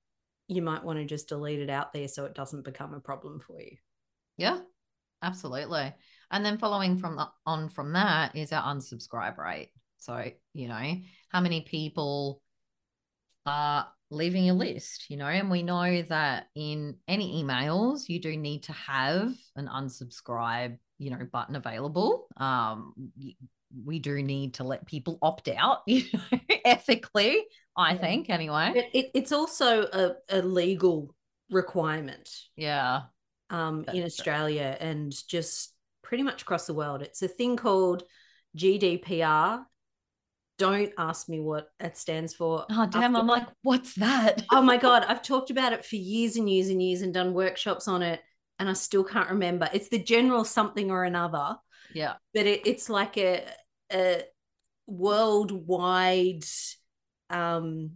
you 0.49 0.63
might 0.63 0.83
want 0.83 0.99
to 0.99 1.05
just 1.05 1.29
delete 1.29 1.61
it 1.61 1.71
out 1.71 1.93
there 1.93 2.09
so 2.09 2.25
it 2.25 2.35
doesn't 2.35 2.65
become 2.65 2.95
a 2.95 3.01
problem 3.01 3.41
for 3.41 3.61
you. 3.61 3.77
Yeah. 4.37 4.61
Absolutely. 5.23 5.93
And 6.31 6.45
then 6.45 6.59
following 6.59 6.97
from 6.99 7.17
the, 7.17 7.29
on 7.45 7.69
from 7.69 7.93
that 7.93 8.35
is 8.35 8.53
our 8.53 8.75
unsubscribe 8.75 9.37
rate. 9.37 9.71
So, 9.99 10.31
you 10.55 10.69
know, 10.69 10.95
how 11.29 11.41
many 11.41 11.61
people 11.61 12.41
are 13.45 13.87
leaving 14.11 14.51
a 14.51 14.55
list, 14.55 15.09
you 15.09 15.17
know, 15.17 15.27
and 15.27 15.51
we 15.51 15.63
know 15.63 16.03
that 16.03 16.47
in 16.55 16.97
any 17.07 17.43
emails, 17.43 18.09
you 18.09 18.21
do 18.21 18.37
need 18.37 18.65
to 18.65 18.73
have 18.73 19.33
an 19.57 19.69
unsubscribe, 19.69 20.79
you 20.99 21.11
know, 21.11 21.27
button 21.33 21.57
available. 21.57 22.27
Um, 22.37 22.93
we 23.85 24.01
do 24.01 24.21
need 24.23 24.55
to 24.55 24.65
let 24.65 24.85
people 24.87 25.19
opt 25.23 25.49
out, 25.49 25.79
you 25.87 26.03
know, 26.13 26.39
ethically, 26.65 27.45
I 27.77 27.95
Yeah. 27.95 28.01
think, 28.01 28.31
anyway. 28.31 28.73
It, 28.75 28.91
it, 28.93 29.11
it's 29.15 29.33
also 29.33 29.83
a, 29.85 30.15
a 30.29 30.43
legal 30.43 31.15
requirement 31.51 32.29
Yeah. 32.57 33.03
um, 33.49 33.85
in 33.85 33.95
true. 33.95 34.05
Australia 34.05 34.77
and 34.81 35.15
just 35.29 35.73
pretty 36.03 36.25
much 36.25 36.43
across 36.43 36.67
the 36.67 36.75
world. 36.75 37.03
It's 37.03 37.23
a 37.23 37.29
thing 37.29 37.57
called 37.57 38.03
GDPR. 38.57 39.65
Don't 40.61 40.93
ask 40.99 41.27
me 41.27 41.41
what 41.41 41.71
it 41.81 41.97
stands 41.97 42.35
for. 42.35 42.67
Oh, 42.71 42.87
damn. 42.87 43.17
After- 43.17 43.19
I'm 43.19 43.27
like, 43.27 43.47
what's 43.63 43.95
that? 43.95 44.45
oh 44.53 44.61
my 44.61 44.77
God, 44.77 45.07
I've 45.09 45.23
talked 45.23 45.49
about 45.49 45.73
it 45.73 45.87
for 45.87 45.97
years 45.97 46.37
and 46.37 46.49
years 46.51 46.69
and 46.69 46.83
years 46.83 47.01
and 47.01 47.15
done 47.15 47.33
workshops 47.33 47.89
on 47.89 48.03
it, 48.03 48.21
and 48.59 48.69
I 48.69 48.75
still 48.75 49.03
can't 49.03 49.31
remember. 49.31 49.71
It's 49.73 49.89
the 49.89 49.99
general 49.99 50.45
something 50.45 50.91
or 50.91 51.05
another, 51.05 51.57
yeah. 51.95 52.15
but 52.35 52.45
it, 52.45 52.67
it's 52.67 52.91
like 52.91 53.17
a, 53.17 53.47
a 53.91 54.23
worldwide 54.87 56.45
um, 57.31 57.93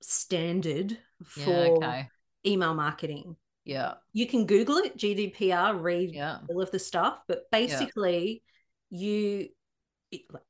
standard 0.00 0.96
Yeah. 1.36 1.44
for 1.44 1.50
Okay. 1.50 2.08
email 2.46 2.74
marketing. 2.74 3.34
Yeah. 3.64 3.94
You 4.12 4.28
can 4.28 4.46
Google 4.46 4.76
it, 4.78 4.96
GDPR, 4.96 5.80
read 5.82 6.14
Yeah. 6.14 6.38
all 6.48 6.62
of 6.62 6.70
the 6.70 6.78
stuff, 6.78 7.18
but 7.26 7.50
basically, 7.50 8.42
you, 8.90 9.38
it- 9.40 9.54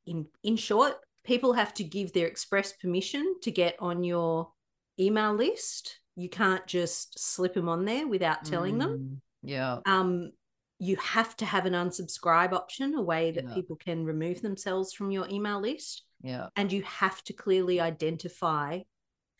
in 0.06 0.26
in 0.42 0.56
short, 0.56 0.94
people 1.24 1.52
have 1.52 1.72
to 1.74 1.84
give 1.84 2.12
their 2.12 2.26
express 2.26 2.72
permission 2.72 3.36
to 3.42 3.50
get 3.50 3.76
on 3.78 4.02
your 4.04 4.50
email 4.98 5.34
list. 5.34 6.00
You 6.16 6.28
can't 6.28 6.66
just 6.66 7.18
slip 7.18 7.54
them 7.54 7.68
on 7.68 7.84
there 7.84 8.06
without 8.06 8.44
telling 8.44 8.78
them. 8.78 8.98
Mm, 8.98 9.20
Yeah. 9.42 9.78
Um, 9.86 10.32
you 10.78 10.96
have 10.96 11.36
to 11.36 11.44
have 11.44 11.64
an 11.64 11.74
unsubscribe 11.74 12.52
option, 12.52 12.94
a 12.94 13.02
way 13.02 13.30
that 13.30 13.44
Yeah. 13.44 13.54
people 13.54 13.76
can 13.76 14.04
remove 14.04 14.42
themselves 14.42 14.92
from 14.92 15.10
your 15.10 15.28
email 15.28 15.60
list, 15.60 16.02
Yeah. 16.20 16.48
and 16.56 16.72
you 16.72 16.82
have 16.82 17.22
to 17.24 17.32
clearly 17.32 17.80
identify 17.80 18.80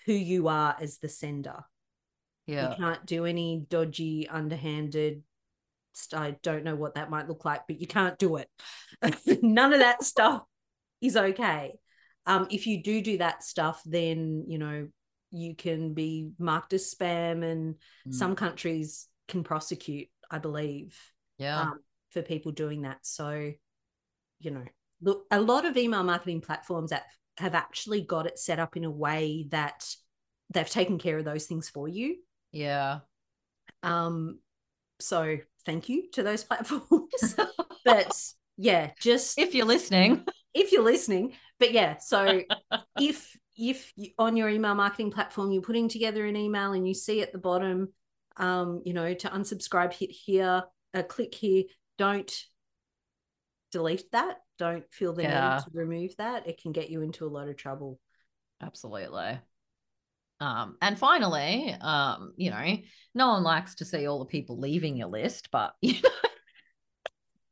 who 0.07 0.13
you 0.13 0.49
are 0.49 0.77
as 0.81 0.99
the 0.99 1.09
sender. 1.09 1.65
Yeah. 2.47 2.71
You 2.71 2.77
can't 2.77 3.07
do 3.07 3.25
any 3.25 3.67
dodgy, 3.69 4.29
underhanded. 4.29 5.23
I 6.15 6.37
don't 6.43 6.65
know 6.65 6.75
what 6.75 6.95
that 6.95 7.11
might 7.11 7.29
look 7.29 7.45
like, 7.45 7.63
but 7.67 7.81
you 7.81 7.87
can't 7.87 8.19
do 8.19 8.37
it. 8.37 8.49
None 9.43 9.73
of 9.73 9.81
that 9.81 10.03
stuff 10.03 10.43
is 11.01 11.17
okay. 11.17 11.75
Um, 12.27 12.47
if 12.51 12.67
you 12.67 12.83
do 12.83 13.03
do 13.03 13.19
that 13.19 13.43
stuff, 13.43 13.83
then 13.85 14.45
you 14.47 14.59
know 14.59 14.89
you 15.31 15.55
can 15.57 15.95
be 15.95 16.31
marked 16.39 16.73
as 16.73 16.93
spam, 16.95 17.45
and 17.45 17.77
Mm, 18.07 18.15
some 18.15 18.37
countries 18.37 19.09
can 19.29 19.43
prosecute, 19.43 20.09
I 20.31 20.39
believe, 20.39 20.99
Yeah. 21.39 21.61
um, 21.63 21.81
for 22.11 22.23
people 22.23 22.53
doing 22.53 22.83
that. 22.83 22.99
So, 23.03 23.53
you 24.41 24.51
know, 24.51 24.65
look, 25.01 25.25
a 25.31 25.41
lot 25.41 25.65
of 25.65 25.77
email 25.77 26.03
marketing 26.03 26.43
platforms 26.43 26.91
that 26.91 27.05
have 27.39 27.55
actually 27.55 28.03
got 28.03 28.27
it 28.27 28.39
set 28.39 28.59
up 28.59 28.77
in 28.77 28.85
a 28.85 28.91
way 28.91 29.47
that 29.51 29.87
they've 30.53 30.69
taken 30.69 30.99
care 30.99 31.19
of 31.19 31.25
those 31.25 31.47
things 31.47 31.69
for 31.69 31.89
you. 31.89 32.17
yeah. 32.53 33.01
Um, 33.83 34.39
so 35.03 35.39
thank 35.67 35.89
you 35.89 36.11
to 36.13 36.23
those 36.23 36.45
platforms. 36.49 37.37
but 37.85 38.13
yeah, 38.57 38.91
just 39.01 39.39
if 39.39 39.55
you're 39.55 39.67
listening. 39.67 40.25
if 40.55 40.73
you're 40.73 40.85
listening, 40.85 41.35
but 41.59 41.73
yeah, 41.73 41.99
so 41.99 42.43
if 42.99 43.37
if 43.57 43.93
you, 43.97 44.11
on 44.19 44.37
your 44.37 44.49
email 44.49 44.75
marketing 44.75 45.11
platform 45.11 45.53
you're 45.53 45.63
putting 45.63 45.89
together 45.89 46.25
an 46.25 46.37
email 46.37 46.73
and 46.73 46.89
you 46.89 46.95
see 46.95 47.21
at 47.21 47.33
the 47.33 47.39
bottom, 47.39 47.93
um, 48.39 48.83
you 48.85 48.95
know, 48.95 49.13
to 49.13 49.29
unsubscribe, 49.29 49.93
hit 49.93 50.11
here, 50.11 50.63
uh, 50.95 51.03
click 51.03 51.35
here. 51.35 51.65
Don't 51.99 52.35
delete 53.71 54.11
that. 54.13 54.39
Don't 54.59 54.85
feel 54.93 55.13
the 55.13 55.23
Yeah. 55.23 55.57
need 55.57 55.65
to 55.65 55.71
remove 55.79 56.17
that. 56.17 56.47
It 56.47 56.61
can 56.61 56.73
get 56.73 56.91
you 56.91 57.03
into 57.03 57.27
a 57.27 57.29
lot 57.29 57.49
of 57.49 57.57
trouble. 57.57 57.99
Absolutely. 58.61 59.39
Um, 60.43 60.77
and 60.83 60.99
finally, 60.99 61.73
um, 61.81 62.33
you 62.37 62.51
know, 62.51 62.77
no 63.15 63.29
one 63.29 63.45
likes 63.45 63.77
to 63.77 63.85
see 63.85 64.09
all 64.09 64.19
the 64.19 64.25
people 64.25 64.59
leaving 64.59 64.97
your 64.97 65.07
list, 65.07 65.51
but 65.53 65.75
you 65.81 66.03
know, 66.03 66.11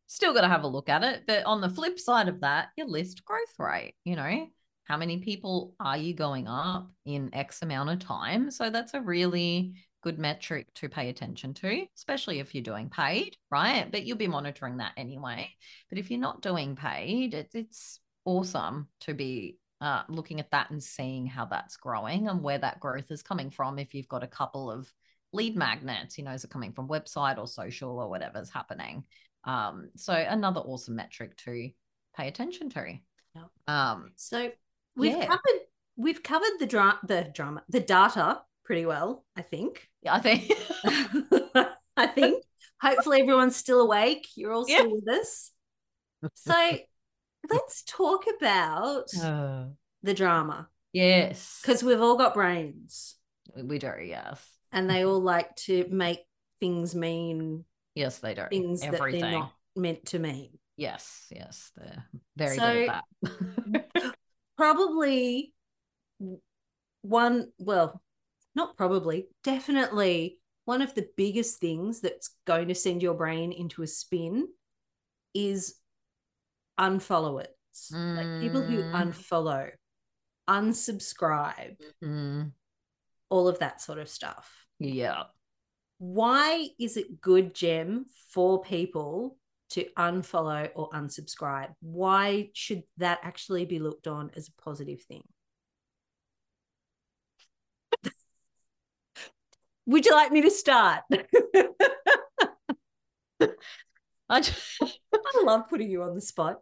still 0.09 0.35
got 0.35 0.41
to 0.41 0.49
have 0.49 0.65
a 0.65 0.69
look 0.69 0.89
at 0.89 1.05
it. 1.05 1.23
But 1.25 1.47
on 1.47 1.61
the 1.61 1.69
flip 1.69 2.01
side 2.01 2.27
of 2.27 2.41
that, 2.41 2.71
your 2.77 2.89
list 2.89 3.25
growth 3.25 3.55
rate, 3.61 3.95
you 4.05 4.17
know, 4.17 4.49
how 4.85 4.97
many 4.97 5.19
people 5.19 5.77
are 5.79 5.97
you 5.97 6.15
going 6.15 6.49
up 6.49 6.91
in 7.05 7.33
X 7.33 7.63
amount 7.63 7.91
of 7.91 8.01
time? 8.01 8.51
So 8.51 8.71
that's 8.71 8.95
a 8.95 9.01
really 9.01 9.75
good 10.03 10.19
metric 10.19 10.67
to 10.75 10.89
pay 10.89 11.11
attention 11.11 11.55
to, 11.55 11.87
especially 11.97 12.41
if 12.41 12.57
you're 12.57 12.65
doing 12.65 12.91
paid, 12.91 13.37
right? 13.53 13.89
But 13.89 14.05
you'll 14.05 14.17
be 14.17 14.27
monitoring 14.27 14.79
that 14.79 14.95
anyway. 14.97 15.49
But 15.91 15.99
if 15.99 16.11
you're 16.11 16.19
not 16.19 16.43
doing 16.43 16.75
paid, 16.75 17.35
it, 17.35 17.51
it's 17.55 18.01
awesome 18.25 18.89
to 19.03 19.15
be 19.15 19.59
uh, 19.81 20.03
looking 20.09 20.41
at 20.41 20.51
that 20.51 20.71
and 20.71 20.83
seeing 20.83 21.27
how 21.27 21.45
that's 21.47 21.77
growing 21.77 22.29
and 22.29 22.43
where 22.43 22.59
that 22.59 22.81
growth 22.81 23.11
is 23.11 23.23
coming 23.23 23.51
from. 23.51 23.79
If 23.79 23.95
you've 23.95 24.09
got 24.09 24.23
a 24.23 24.27
couple 24.29 24.71
of 24.71 24.93
lead 25.33 25.57
magnets, 25.57 26.19
you 26.19 26.25
know, 26.25 26.33
is 26.33 26.45
it 26.45 26.51
coming 26.51 26.73
from 26.73 26.89
website 26.89 27.39
or 27.39 27.47
social 27.47 27.99
or 27.99 28.09
whatever's 28.09 28.51
happening? 28.51 29.05
Um, 29.45 29.91
so 29.97 30.13
another 30.13 30.61
awesome 30.61 30.97
metric 30.97 31.37
to 31.39 31.71
pay 32.17 32.29
attention 32.29 32.69
to. 32.71 32.95
Yeah. 33.35 33.43
Um, 33.69 34.13
So 34.17 34.51
we've 34.97 35.17
Yeah. 35.17 35.27
covered 35.27 35.61
we've 35.97 36.23
covered 36.23 36.59
the 36.59 36.67
dra- 36.67 36.99
the 37.07 37.31
drama 37.35 37.63
the 37.69 37.81
data 37.81 38.43
pretty 38.65 38.87
well, 38.87 39.25
I 39.37 39.43
think. 39.43 39.89
yeah, 40.03 40.15
I 40.15 40.21
think. 40.21 40.53
I 41.97 42.07
think. 42.07 42.45
Hopefully 42.83 43.21
everyone's 43.21 43.57
still 43.57 43.81
awake. 43.83 44.27
You're 44.37 44.53
all 44.53 44.65
Yeah. 44.69 44.79
still 44.79 44.93
with 44.93 45.09
us. 45.09 45.53
So 46.35 46.79
let's 47.49 47.83
talk 47.85 48.25
about 48.39 49.07
Uh, 49.21 49.67
the 50.03 50.15
drama 50.15 50.69
yes, 50.93 51.61
because 51.63 51.83
we've 51.83 52.01
all 52.01 52.17
got 52.17 52.35
brains 52.35 53.17
we 53.57 53.79
do. 53.79 53.93
Yes, 54.03 54.45
and 54.73 54.89
they 54.89 55.05
all 55.05 55.21
like 55.21 55.55
to 55.57 55.87
make 55.91 56.21
things 56.61 56.95
mean 56.95 57.65
yes, 57.95 58.19
they 58.19 58.35
do. 58.35 58.45
things 58.51 58.81
that 58.83 58.93
they're 59.01 59.31
not 59.31 59.53
meant 59.77 60.05
to 60.07 60.19
mean. 60.19 60.59
Yes, 60.77 61.27
yes, 61.31 61.73
they're 61.77 62.05
very 62.37 62.57
So- 62.57 62.73
good 62.73 62.89
at 62.89 63.05
that. 64.03 64.15
probably 64.57 65.53
one, 67.03 67.51
well, 67.59 68.01
not 68.55 68.77
probably, 68.77 69.29
definitely 69.43 70.39
one 70.65 70.83
of 70.83 70.95
the 70.95 71.09
biggest 71.17 71.59
things 71.59 72.01
that's 72.01 72.31
going 72.47 72.69
to 72.69 72.75
send 72.75 73.03
your 73.03 73.15
brain 73.15 73.53
into 73.53 73.83
a 73.83 73.87
spin 73.87 74.47
is 75.35 75.75
unfollowers. 76.81 77.47
Mm. 77.93 78.17
Like 78.17 78.41
people 78.41 78.63
who 78.63 78.83
mm. 78.83 78.93
unfollow, 78.93 79.71
unsubscribe, 80.49 81.77
mm. 82.03 82.51
all 83.29 83.49
of 83.49 83.59
that 83.61 83.81
sort 83.81 83.99
of 83.99 84.09
stuff. 84.09 84.67
Yeah. 84.79 85.25
Why 85.99 86.69
is 86.79 86.97
it 86.97 87.21
good, 87.21 87.55
Gem, 87.55 88.07
for 88.33 88.63
people 88.63 89.37
to 89.71 89.85
unfollow 89.99 90.71
or 90.75 90.89
unsubscribe? 90.91 91.75
Why 91.81 92.49
should 92.55 92.83
that 92.97 93.21
actually 93.23 93.67
be 93.67 93.79
looked 93.79 94.07
on 94.07 94.31
as 94.35 94.49
a 94.49 94.63
positive 94.63 95.03
thing? 95.03 95.23
Would 99.87 100.07
you 100.07 100.13
like 100.13 100.33
me 100.33 100.41
to 100.43 100.51
start? 100.51 101.03
I, 104.29 104.41
just, 104.41 104.61
I 104.83 105.43
love 105.45 105.69
putting 105.69 105.91
you 105.91 106.03
on 106.03 106.15
the 106.15 106.21
spot. 106.21 106.61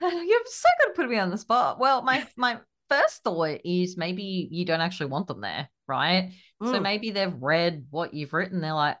You're 0.26 0.40
so 0.46 0.68
good 0.80 0.90
at 0.90 0.96
putting 0.96 1.10
me 1.10 1.18
on 1.18 1.30
the 1.30 1.38
spot. 1.38 1.78
Well, 1.78 2.02
my 2.02 2.26
my 2.36 2.58
first 2.88 3.22
thought 3.22 3.60
is 3.64 3.96
maybe 3.96 4.48
you 4.50 4.64
don't 4.64 4.80
actually 4.80 5.10
want 5.10 5.26
them 5.26 5.40
there, 5.40 5.68
right? 5.86 6.32
Mm. 6.62 6.72
So 6.72 6.80
maybe 6.80 7.10
they've 7.10 7.34
read 7.34 7.86
what 7.90 8.14
you've 8.14 8.32
written. 8.32 8.60
They're 8.60 8.74
like, 8.74 8.96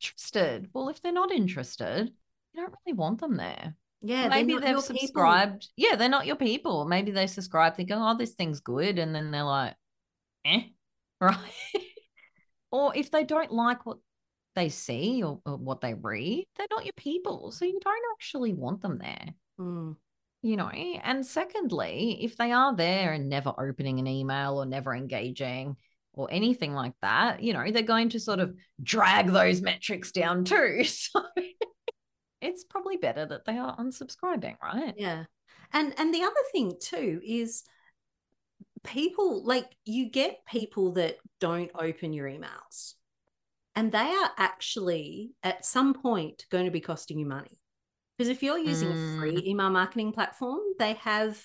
interested. 0.00 0.68
Well, 0.72 0.88
if 0.88 1.00
they're 1.00 1.12
not 1.12 1.32
interested, 1.32 2.12
you 2.52 2.60
don't 2.60 2.74
really 2.84 2.96
want 2.96 3.20
them 3.20 3.36
there. 3.36 3.74
Yeah, 4.02 4.28
maybe 4.28 4.56
they've 4.58 4.80
subscribed. 4.80 5.62
People. 5.62 5.90
Yeah, 5.90 5.96
they're 5.96 6.08
not 6.08 6.26
your 6.26 6.36
people. 6.36 6.84
Maybe 6.84 7.10
they 7.10 7.26
subscribe 7.26 7.76
thinking, 7.76 7.96
oh, 7.96 8.16
this 8.16 8.34
thing's 8.34 8.60
good. 8.60 8.98
And 8.98 9.14
then 9.14 9.30
they're 9.30 9.42
like, 9.42 9.74
eh, 10.44 10.62
right? 11.20 11.38
or 12.70 12.96
if 12.96 13.10
they 13.10 13.24
don't 13.24 13.52
like 13.52 13.86
what 13.86 13.98
they 14.54 14.68
see 14.68 15.22
or, 15.22 15.40
or, 15.44 15.56
what 15.56 15.80
they 15.80 15.94
read, 15.94 16.46
they're 16.56 16.66
not 16.70 16.84
your 16.84 16.92
people. 16.94 17.50
So 17.52 17.64
you 17.64 17.80
don't 17.82 18.12
actually 18.14 18.52
want 18.52 18.82
them 18.82 18.98
there. 18.98 19.34
Mm. 19.58 19.96
You 20.42 20.56
know, 20.56 20.68
and 20.68 21.26
secondly, 21.26 22.18
if 22.22 22.36
they 22.36 22.52
are 22.52 22.76
there 22.76 23.12
and 23.12 23.28
never 23.28 23.52
opening 23.58 23.98
an 23.98 24.06
email 24.06 24.58
or 24.58 24.66
never 24.66 24.94
engaging, 24.94 25.76
or 26.16 26.28
anything 26.30 26.72
like 26.72 26.94
that, 27.02 27.42
you 27.42 27.52
know, 27.52 27.70
they're 27.70 27.82
going 27.82 28.08
to 28.08 28.18
sort 28.18 28.40
of 28.40 28.54
drag 28.82 29.30
those 29.30 29.60
metrics 29.60 30.10
down 30.10 30.44
too. 30.44 30.82
So 31.12 31.22
it's 32.40 32.64
probably 32.64 32.96
better 32.96 33.26
that 33.26 33.44
they 33.44 33.58
are 33.58 33.76
unsubscribing, 33.76 34.56
right? 34.62 34.94
Yeah. 34.96 35.24
And 35.72 35.94
and 35.98 36.12
the 36.14 36.22
other 36.22 36.34
thing 36.52 36.74
too 36.80 37.20
is 37.24 37.64
people 38.84 39.44
like 39.44 39.66
you 39.84 40.10
get 40.10 40.44
people 40.46 40.92
that 40.92 41.16
don't 41.40 41.70
open 41.74 42.12
your 42.12 42.28
emails. 42.28 42.94
And 43.74 43.92
they 43.92 43.98
are 43.98 44.30
actually 44.38 45.32
at 45.42 45.66
some 45.66 45.92
point 45.92 46.46
going 46.50 46.64
to 46.64 46.70
be 46.70 46.80
costing 46.80 47.18
you 47.18 47.26
money. 47.26 47.58
Because 48.16 48.30
if 48.30 48.42
you're 48.42 48.58
using 48.58 48.88
mm. 48.88 49.14
a 49.14 49.18
free 49.18 49.36
mm. 49.36 49.46
email 49.46 49.70
marketing 49.70 50.12
platform, 50.12 50.60
they 50.78 50.94
have 50.94 51.40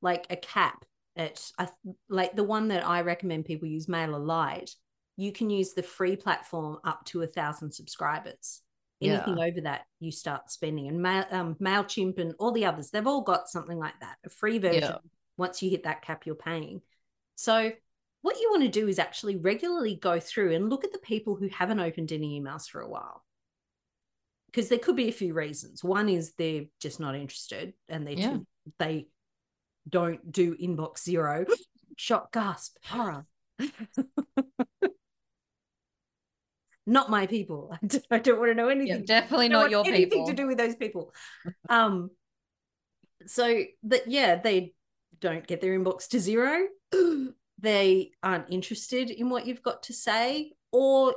like 0.00 0.26
a 0.30 0.36
cap 0.36 0.84
at 1.16 1.50
I, 1.58 1.68
like 2.08 2.36
the 2.36 2.44
one 2.44 2.68
that 2.68 2.86
I 2.86 3.02
recommend 3.02 3.44
people 3.44 3.68
use, 3.68 3.86
MailerLite. 3.86 4.74
You 5.16 5.32
can 5.32 5.50
use 5.50 5.74
the 5.74 5.82
free 5.82 6.16
platform 6.16 6.78
up 6.84 7.04
to 7.06 7.22
a 7.22 7.26
thousand 7.26 7.72
subscribers. 7.72 8.62
Anything 9.00 9.36
yeah. 9.36 9.44
over 9.46 9.60
that, 9.62 9.82
you 9.98 10.12
start 10.12 10.50
spending. 10.50 10.86
And 10.86 11.02
Mail, 11.02 11.24
um, 11.32 11.56
Mailchimp 11.56 12.18
and 12.18 12.34
all 12.38 12.52
the 12.52 12.64
others, 12.64 12.90
they've 12.90 13.06
all 13.06 13.22
got 13.22 13.48
something 13.48 13.78
like 13.78 13.98
that, 14.00 14.16
a 14.24 14.30
free 14.30 14.58
version. 14.58 14.82
Yeah. 14.82 14.98
Once 15.36 15.60
you 15.60 15.70
hit 15.70 15.84
that 15.84 16.02
cap, 16.02 16.24
you're 16.24 16.36
paying. 16.36 16.80
So 17.34 17.72
what 18.22 18.40
you 18.40 18.48
want 18.50 18.62
to 18.62 18.68
do 18.68 18.86
is 18.86 19.00
actually 19.00 19.36
regularly 19.36 19.96
go 19.96 20.20
through 20.20 20.54
and 20.54 20.70
look 20.70 20.84
at 20.84 20.92
the 20.92 20.98
people 20.98 21.34
who 21.34 21.48
haven't 21.48 21.80
opened 21.80 22.12
any 22.12 22.40
emails 22.40 22.68
for 22.68 22.80
a 22.80 22.88
while 22.88 23.24
because 24.52 24.68
there 24.68 24.78
could 24.78 24.96
be 24.96 25.08
a 25.08 25.12
few 25.12 25.32
reasons. 25.34 25.82
One 25.82 26.08
is 26.08 26.34
they're 26.36 26.64
just 26.80 27.00
not 27.00 27.14
interested 27.14 27.72
and 27.88 28.06
they 28.06 28.14
yeah. 28.14 28.36
they 28.78 29.06
don't 29.88 30.30
do 30.30 30.54
inbox 30.56 31.02
zero. 31.04 31.46
Shock 31.96 32.32
gasp 32.32 32.76
horror. 32.84 33.26
Not 36.86 37.10
my 37.10 37.26
people. 37.26 37.76
I 38.10 38.18
don't 38.18 38.38
want 38.38 38.50
to 38.50 38.54
know 38.54 38.68
anything. 38.68 39.00
yeah, 39.00 39.04
definitely 39.06 39.48
not 39.48 39.70
your 39.70 39.86
anything 39.86 40.10
people. 40.10 40.26
to 40.26 40.32
do 40.34 40.46
with 40.46 40.58
those 40.58 40.76
people. 40.76 41.14
Um 41.68 42.10
so 43.26 43.62
that 43.84 44.08
yeah 44.08 44.34
they 44.34 44.74
don't 45.20 45.46
get 45.46 45.60
their 45.60 45.78
inbox 45.78 46.08
to 46.08 46.20
zero. 46.20 46.66
They 47.58 48.10
aren't 48.24 48.50
interested 48.50 49.08
in 49.08 49.30
what 49.30 49.46
you've 49.46 49.62
got 49.62 49.84
to 49.84 49.92
say 49.92 50.50
or 50.72 51.14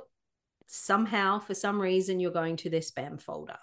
somehow 0.67 1.39
for 1.39 1.54
some 1.54 1.80
reason 1.80 2.19
you're 2.19 2.32
going 2.32 2.56
to 2.58 2.69
their 2.69 2.80
spam 2.80 3.21
folder 3.21 3.58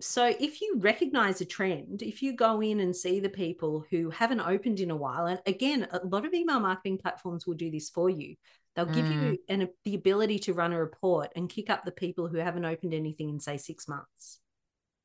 so 0.00 0.26
if 0.26 0.60
you 0.60 0.76
recognize 0.78 1.40
a 1.40 1.44
trend 1.44 2.02
if 2.02 2.22
you 2.22 2.34
go 2.34 2.60
in 2.60 2.80
and 2.80 2.94
see 2.94 3.20
the 3.20 3.28
people 3.28 3.84
who 3.90 4.10
haven't 4.10 4.40
opened 4.40 4.80
in 4.80 4.90
a 4.90 4.96
while 4.96 5.26
and 5.26 5.40
again 5.46 5.86
a 5.92 6.06
lot 6.06 6.24
of 6.24 6.34
email 6.34 6.60
marketing 6.60 6.98
platforms 6.98 7.46
will 7.46 7.54
do 7.54 7.70
this 7.70 7.90
for 7.90 8.10
you 8.10 8.34
they'll 8.74 8.86
give 8.86 9.06
mm. 9.06 9.12
you 9.12 9.38
an, 9.48 9.68
the 9.84 9.94
ability 9.94 10.38
to 10.38 10.52
run 10.52 10.72
a 10.72 10.78
report 10.78 11.32
and 11.36 11.48
kick 11.48 11.70
up 11.70 11.84
the 11.84 11.92
people 11.92 12.26
who 12.26 12.38
haven't 12.38 12.64
opened 12.64 12.92
anything 12.92 13.28
in 13.28 13.38
say 13.38 13.56
six 13.56 13.86
months 13.88 14.40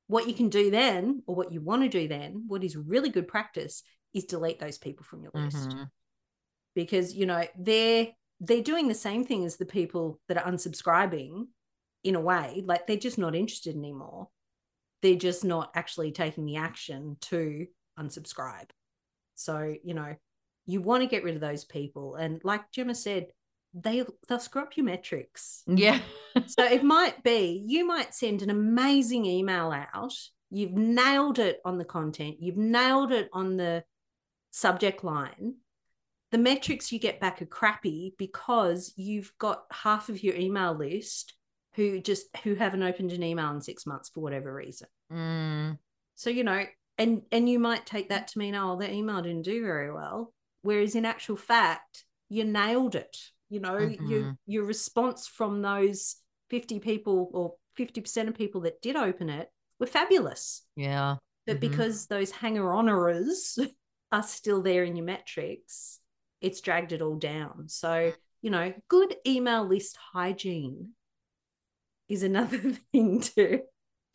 what 0.07 0.27
you 0.27 0.33
can 0.33 0.49
do 0.49 0.71
then 0.71 1.21
or 1.27 1.35
what 1.35 1.53
you 1.53 1.61
want 1.61 1.83
to 1.83 1.89
do 1.89 2.07
then 2.07 2.45
what 2.47 2.63
is 2.63 2.75
really 2.75 3.09
good 3.09 3.27
practice 3.27 3.83
is 4.13 4.25
delete 4.25 4.59
those 4.59 4.79
people 4.79 5.05
from 5.05 5.21
your 5.21 5.31
list 5.35 5.69
mm-hmm. 5.69 5.83
because 6.73 7.13
you 7.13 7.27
know 7.27 7.45
they're 7.57 8.07
they're 8.39 8.61
doing 8.61 8.87
the 8.87 8.95
same 8.95 9.25
thing 9.25 9.45
as 9.45 9.57
the 9.57 9.65
people 9.65 10.19
that 10.27 10.37
are 10.37 10.51
unsubscribing 10.51 11.47
in 12.03 12.15
a 12.15 12.21
way 12.21 12.63
like 12.65 12.87
they're 12.87 12.97
just 12.97 13.17
not 13.17 13.35
interested 13.35 13.75
anymore. 13.75 14.29
They're 15.01 15.15
just 15.15 15.43
not 15.43 15.71
actually 15.75 16.11
taking 16.11 16.45
the 16.45 16.57
action 16.57 17.17
to 17.21 17.67
unsubscribe. 17.99 18.69
So 19.35 19.75
you 19.83 19.93
know 19.93 20.15
you 20.65 20.81
want 20.81 21.01
to 21.03 21.09
get 21.09 21.23
rid 21.23 21.35
of 21.35 21.41
those 21.41 21.65
people 21.65 22.15
and 22.15 22.39
like 22.43 22.71
gemma 22.71 22.93
said 22.93 23.27
they 23.73 24.03
they'll 24.27 24.39
screw 24.39 24.61
up 24.61 24.77
your 24.77 24.85
metrics. 24.85 25.63
Yeah. 25.67 25.99
So 26.45 26.63
it 26.63 26.83
might 26.83 27.21
be 27.23 27.63
you 27.65 27.85
might 27.85 28.13
send 28.13 28.43
an 28.43 28.49
amazing 28.49 29.25
email 29.25 29.71
out 29.71 30.13
you've 30.51 30.73
nailed 30.73 31.39
it 31.39 31.59
on 31.65 31.77
the 31.77 31.85
content 31.85 32.37
you've 32.39 32.55
nailed 32.55 33.11
it 33.11 33.29
on 33.33 33.57
the 33.57 33.83
subject 34.51 35.03
line 35.03 35.55
the 36.31 36.37
metrics 36.37 36.91
you 36.91 36.99
get 36.99 37.19
back 37.19 37.41
are 37.41 37.45
crappy 37.45 38.13
because 38.17 38.93
you've 38.95 39.31
got 39.39 39.63
half 39.71 40.09
of 40.09 40.23
your 40.23 40.35
email 40.35 40.73
list 40.73 41.33
who 41.75 41.99
just 42.01 42.25
who 42.43 42.55
haven't 42.55 42.83
opened 42.83 43.11
an 43.11 43.23
email 43.23 43.51
in 43.51 43.61
six 43.61 43.85
months 43.85 44.09
for 44.09 44.21
whatever 44.21 44.53
reason 44.53 44.87
mm. 45.11 45.77
so 46.15 46.29
you 46.29 46.43
know 46.43 46.63
and 46.97 47.21
and 47.31 47.49
you 47.49 47.59
might 47.59 47.85
take 47.85 48.09
that 48.09 48.27
to 48.27 48.39
mean 48.39 48.55
oh 48.55 48.77
the 48.77 48.91
email 48.91 49.21
didn't 49.21 49.43
do 49.43 49.63
very 49.63 49.91
well 49.91 50.33
whereas 50.61 50.95
in 50.95 51.05
actual 51.05 51.37
fact 51.37 52.05
you 52.29 52.43
nailed 52.43 52.95
it 52.95 53.17
you 53.49 53.59
know 53.59 53.75
mm-hmm. 53.75 54.05
your 54.07 54.37
your 54.45 54.63
response 54.65 55.27
from 55.27 55.61
those 55.61 56.17
50 56.49 56.79
people 56.79 57.29
or 57.33 57.53
50% 57.77 58.27
of 58.27 58.33
people 58.33 58.61
that 58.61 58.81
did 58.81 58.95
open 58.95 59.29
it 59.29 59.49
were 59.79 59.85
fabulous 59.85 60.63
yeah 60.75 61.15
but 61.45 61.59
mm-hmm. 61.59 61.71
because 61.71 62.07
those 62.07 62.31
hanger 62.31 62.73
honorers 62.73 63.57
are 64.11 64.23
still 64.23 64.61
there 64.61 64.83
in 64.83 64.95
your 64.95 65.05
metrics, 65.05 65.98
it's 66.41 66.61
dragged 66.61 66.91
it 66.91 67.01
all 67.01 67.15
down. 67.15 67.67
So, 67.67 68.13
you 68.41 68.49
know, 68.49 68.73
good 68.87 69.15
email 69.25 69.67
list 69.67 69.97
hygiene 70.13 70.91
is 72.07 72.23
another 72.23 72.57
thing 72.91 73.21
to 73.21 73.61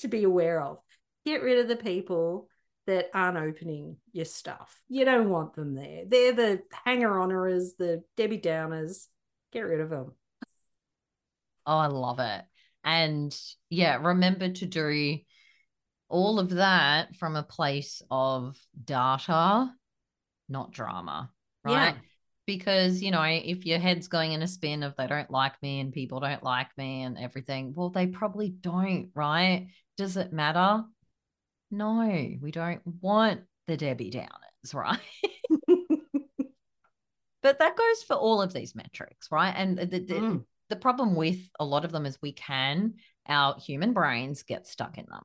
to 0.00 0.08
be 0.08 0.24
aware 0.24 0.60
of. 0.60 0.78
Get 1.24 1.42
rid 1.42 1.58
of 1.58 1.68
the 1.68 1.76
people 1.76 2.48
that 2.86 3.08
aren't 3.14 3.38
opening 3.38 3.96
your 4.12 4.26
stuff. 4.26 4.78
You 4.88 5.04
don't 5.04 5.30
want 5.30 5.54
them 5.54 5.74
there. 5.74 6.02
They're 6.06 6.32
the 6.32 6.62
hanger 6.84 7.18
honorers, 7.18 7.74
the 7.78 8.02
Debbie 8.16 8.40
Downers. 8.40 9.06
Get 9.52 9.60
rid 9.60 9.80
of 9.80 9.88
them. 9.88 10.12
Oh, 11.66 11.78
I 11.78 11.86
love 11.86 12.18
it. 12.18 12.42
And 12.82 13.34
yeah, 13.70 13.98
mm. 13.98 14.04
remember 14.04 14.50
to 14.50 14.66
do 14.66 15.18
all 16.10 16.38
of 16.38 16.50
that 16.50 17.16
from 17.16 17.36
a 17.36 17.42
place 17.42 18.02
of 18.10 18.58
data 18.84 19.72
not 20.48 20.72
drama, 20.72 21.30
right? 21.64 21.94
Yeah. 21.94 22.00
Because, 22.46 23.02
you 23.02 23.10
know, 23.10 23.22
if 23.22 23.64
your 23.64 23.78
head's 23.78 24.08
going 24.08 24.32
in 24.32 24.42
a 24.42 24.48
spin 24.48 24.82
of 24.82 24.94
they 24.96 25.06
don't 25.06 25.30
like 25.30 25.54
me 25.62 25.80
and 25.80 25.92
people 25.92 26.20
don't 26.20 26.42
like 26.42 26.68
me 26.76 27.02
and 27.02 27.16
everything, 27.16 27.72
well, 27.74 27.88
they 27.88 28.06
probably 28.06 28.50
don't, 28.50 29.10
right? 29.14 29.68
Does 29.96 30.16
it 30.16 30.32
matter? 30.32 30.84
No, 31.70 32.02
we 32.40 32.50
don't 32.50 32.82
want 33.00 33.42
the 33.66 33.76
Debbie 33.76 34.10
Downers, 34.10 34.74
right? 34.74 34.98
but 37.42 37.58
that 37.58 37.76
goes 37.76 38.02
for 38.02 38.16
all 38.16 38.42
of 38.42 38.52
these 38.52 38.74
metrics, 38.74 39.28
right? 39.30 39.54
And 39.56 39.78
the, 39.78 39.86
the, 39.86 40.00
mm. 40.00 40.44
the 40.68 40.76
problem 40.76 41.14
with 41.14 41.38
a 41.58 41.64
lot 41.64 41.84
of 41.86 41.92
them 41.92 42.04
is 42.04 42.18
we 42.20 42.32
can, 42.32 42.94
our 43.26 43.58
human 43.58 43.94
brains 43.94 44.42
get 44.42 44.68
stuck 44.68 44.98
in 44.98 45.06
them 45.08 45.22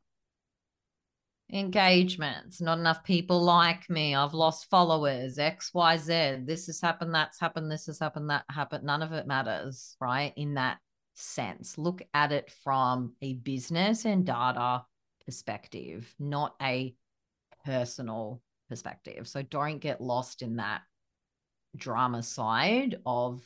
engagements, 1.51 2.61
not 2.61 2.77
enough 2.77 3.03
people 3.03 3.41
like 3.41 3.89
me, 3.89 4.13
I've 4.13 4.33
lost 4.33 4.69
followers, 4.69 5.37
XYZ, 5.37 6.45
this 6.45 6.67
has 6.67 6.79
happened, 6.79 7.13
that's 7.13 7.39
happened, 7.39 7.71
this 7.71 7.87
has 7.87 7.99
happened, 7.99 8.29
that 8.29 8.45
happened. 8.49 8.83
None 8.83 9.01
of 9.01 9.13
it 9.13 9.27
matters, 9.27 9.95
right? 9.99 10.33
In 10.35 10.55
that 10.55 10.77
sense, 11.15 11.77
look 11.77 12.01
at 12.13 12.31
it 12.31 12.51
from 12.63 13.13
a 13.21 13.33
business 13.33 14.05
and 14.05 14.25
data 14.25 14.83
perspective, 15.25 16.13
not 16.19 16.55
a 16.61 16.93
personal 17.65 18.41
perspective. 18.69 19.27
So 19.27 19.41
don't 19.41 19.79
get 19.79 20.01
lost 20.01 20.41
in 20.41 20.57
that 20.57 20.81
drama 21.75 22.21
side 22.21 22.99
of 23.05 23.43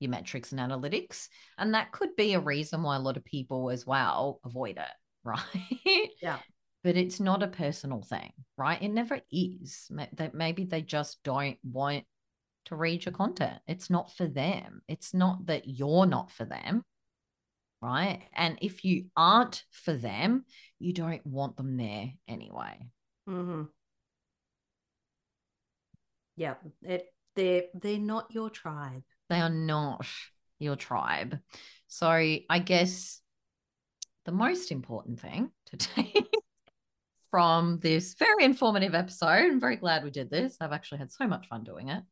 your 0.00 0.10
metrics 0.10 0.52
and 0.52 0.60
analytics. 0.60 1.28
And 1.58 1.74
that 1.74 1.92
could 1.92 2.16
be 2.16 2.32
a 2.32 2.40
reason 2.40 2.82
why 2.82 2.96
a 2.96 3.00
lot 3.00 3.16
of 3.16 3.24
people 3.24 3.70
as 3.70 3.86
well 3.86 4.40
avoid 4.44 4.78
it, 4.78 4.84
right? 5.24 6.08
Yeah 6.20 6.38
but 6.82 6.96
it's 6.96 7.20
not 7.20 7.42
a 7.42 7.48
personal 7.48 8.02
thing, 8.02 8.32
right? 8.56 8.82
It 8.82 8.88
never 8.88 9.20
is. 9.30 9.90
That 10.16 10.34
maybe 10.34 10.64
they 10.64 10.82
just 10.82 11.22
don't 11.22 11.58
want 11.62 12.04
to 12.66 12.76
read 12.76 13.04
your 13.04 13.12
content. 13.12 13.58
It's 13.66 13.90
not 13.90 14.12
for 14.16 14.26
them. 14.26 14.82
It's 14.88 15.14
not 15.14 15.46
that 15.46 15.66
you're 15.66 16.06
not 16.06 16.30
for 16.30 16.44
them, 16.44 16.84
right? 17.80 18.22
And 18.34 18.58
if 18.60 18.84
you 18.84 19.06
aren't 19.16 19.64
for 19.70 19.94
them, 19.94 20.44
you 20.78 20.92
don't 20.92 21.24
want 21.26 21.56
them 21.56 21.76
there 21.76 22.12
anyway. 22.28 22.88
Mm-hmm. 23.28 23.62
Yeah, 26.36 26.54
it 26.82 27.06
they're 27.34 27.64
they're 27.74 27.98
not 27.98 28.26
your 28.30 28.50
tribe. 28.50 29.02
They 29.28 29.40
are 29.40 29.50
not 29.50 30.06
your 30.58 30.76
tribe. 30.76 31.38
So 31.88 32.08
I 32.08 32.58
guess 32.64 33.20
the 34.24 34.32
most 34.32 34.70
important 34.70 35.20
thing 35.20 35.50
to 35.66 35.76
take 35.76 36.41
from 37.32 37.78
this 37.78 38.14
very 38.14 38.44
informative 38.44 38.94
episode. 38.94 39.26
I'm 39.50 39.58
very 39.58 39.76
glad 39.76 40.04
we 40.04 40.10
did 40.10 40.30
this. 40.30 40.56
I've 40.60 40.72
actually 40.72 40.98
had 40.98 41.10
so 41.10 41.26
much 41.26 41.48
fun 41.48 41.64
doing 41.64 41.88
it. 41.88 42.02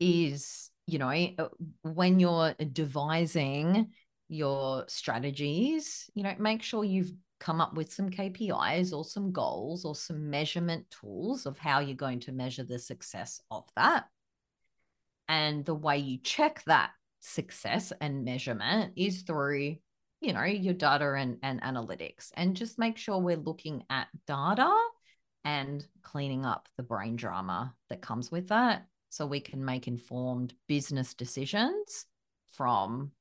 Is, 0.00 0.70
you 0.86 0.98
know, 0.98 1.10
uh, 1.10 1.48
when 1.82 2.18
you're 2.18 2.54
devising 2.72 3.92
your 4.28 4.86
strategies, 4.88 6.10
you 6.14 6.22
know, 6.22 6.34
make 6.38 6.62
sure 6.62 6.84
you've 6.84 7.12
come 7.38 7.60
up 7.60 7.74
with 7.74 7.92
some 7.92 8.08
KPIs 8.08 8.94
or 8.96 9.04
some 9.04 9.30
goals 9.30 9.84
or 9.84 9.94
some 9.94 10.30
measurement 10.30 10.86
tools 10.90 11.44
of 11.44 11.58
how 11.58 11.80
you're 11.80 11.94
going 11.94 12.20
to 12.20 12.32
measure 12.32 12.64
the 12.64 12.78
success 12.78 13.42
of 13.50 13.64
that. 13.76 14.06
And 15.28 15.66
the 15.66 15.74
way 15.74 15.98
you 15.98 16.18
check 16.18 16.62
that 16.64 16.92
success 17.20 17.92
and 18.00 18.24
measurement 18.24 18.94
is 18.96 19.20
through 19.22 19.76
you 20.20 20.32
know 20.32 20.44
your 20.44 20.74
data 20.74 21.14
and, 21.14 21.38
and 21.42 21.60
analytics 21.62 22.30
and 22.34 22.56
just 22.56 22.78
make 22.78 22.96
sure 22.96 23.18
we're 23.18 23.36
looking 23.36 23.84
at 23.90 24.08
data 24.26 24.74
and 25.44 25.86
cleaning 26.02 26.44
up 26.44 26.68
the 26.76 26.82
brain 26.82 27.16
drama 27.16 27.74
that 27.88 28.02
comes 28.02 28.30
with 28.30 28.48
that 28.48 28.86
so 29.10 29.26
we 29.26 29.40
can 29.40 29.64
make 29.64 29.86
informed 29.86 30.54
business 30.66 31.14
decisions 31.14 32.06
from 32.56 33.12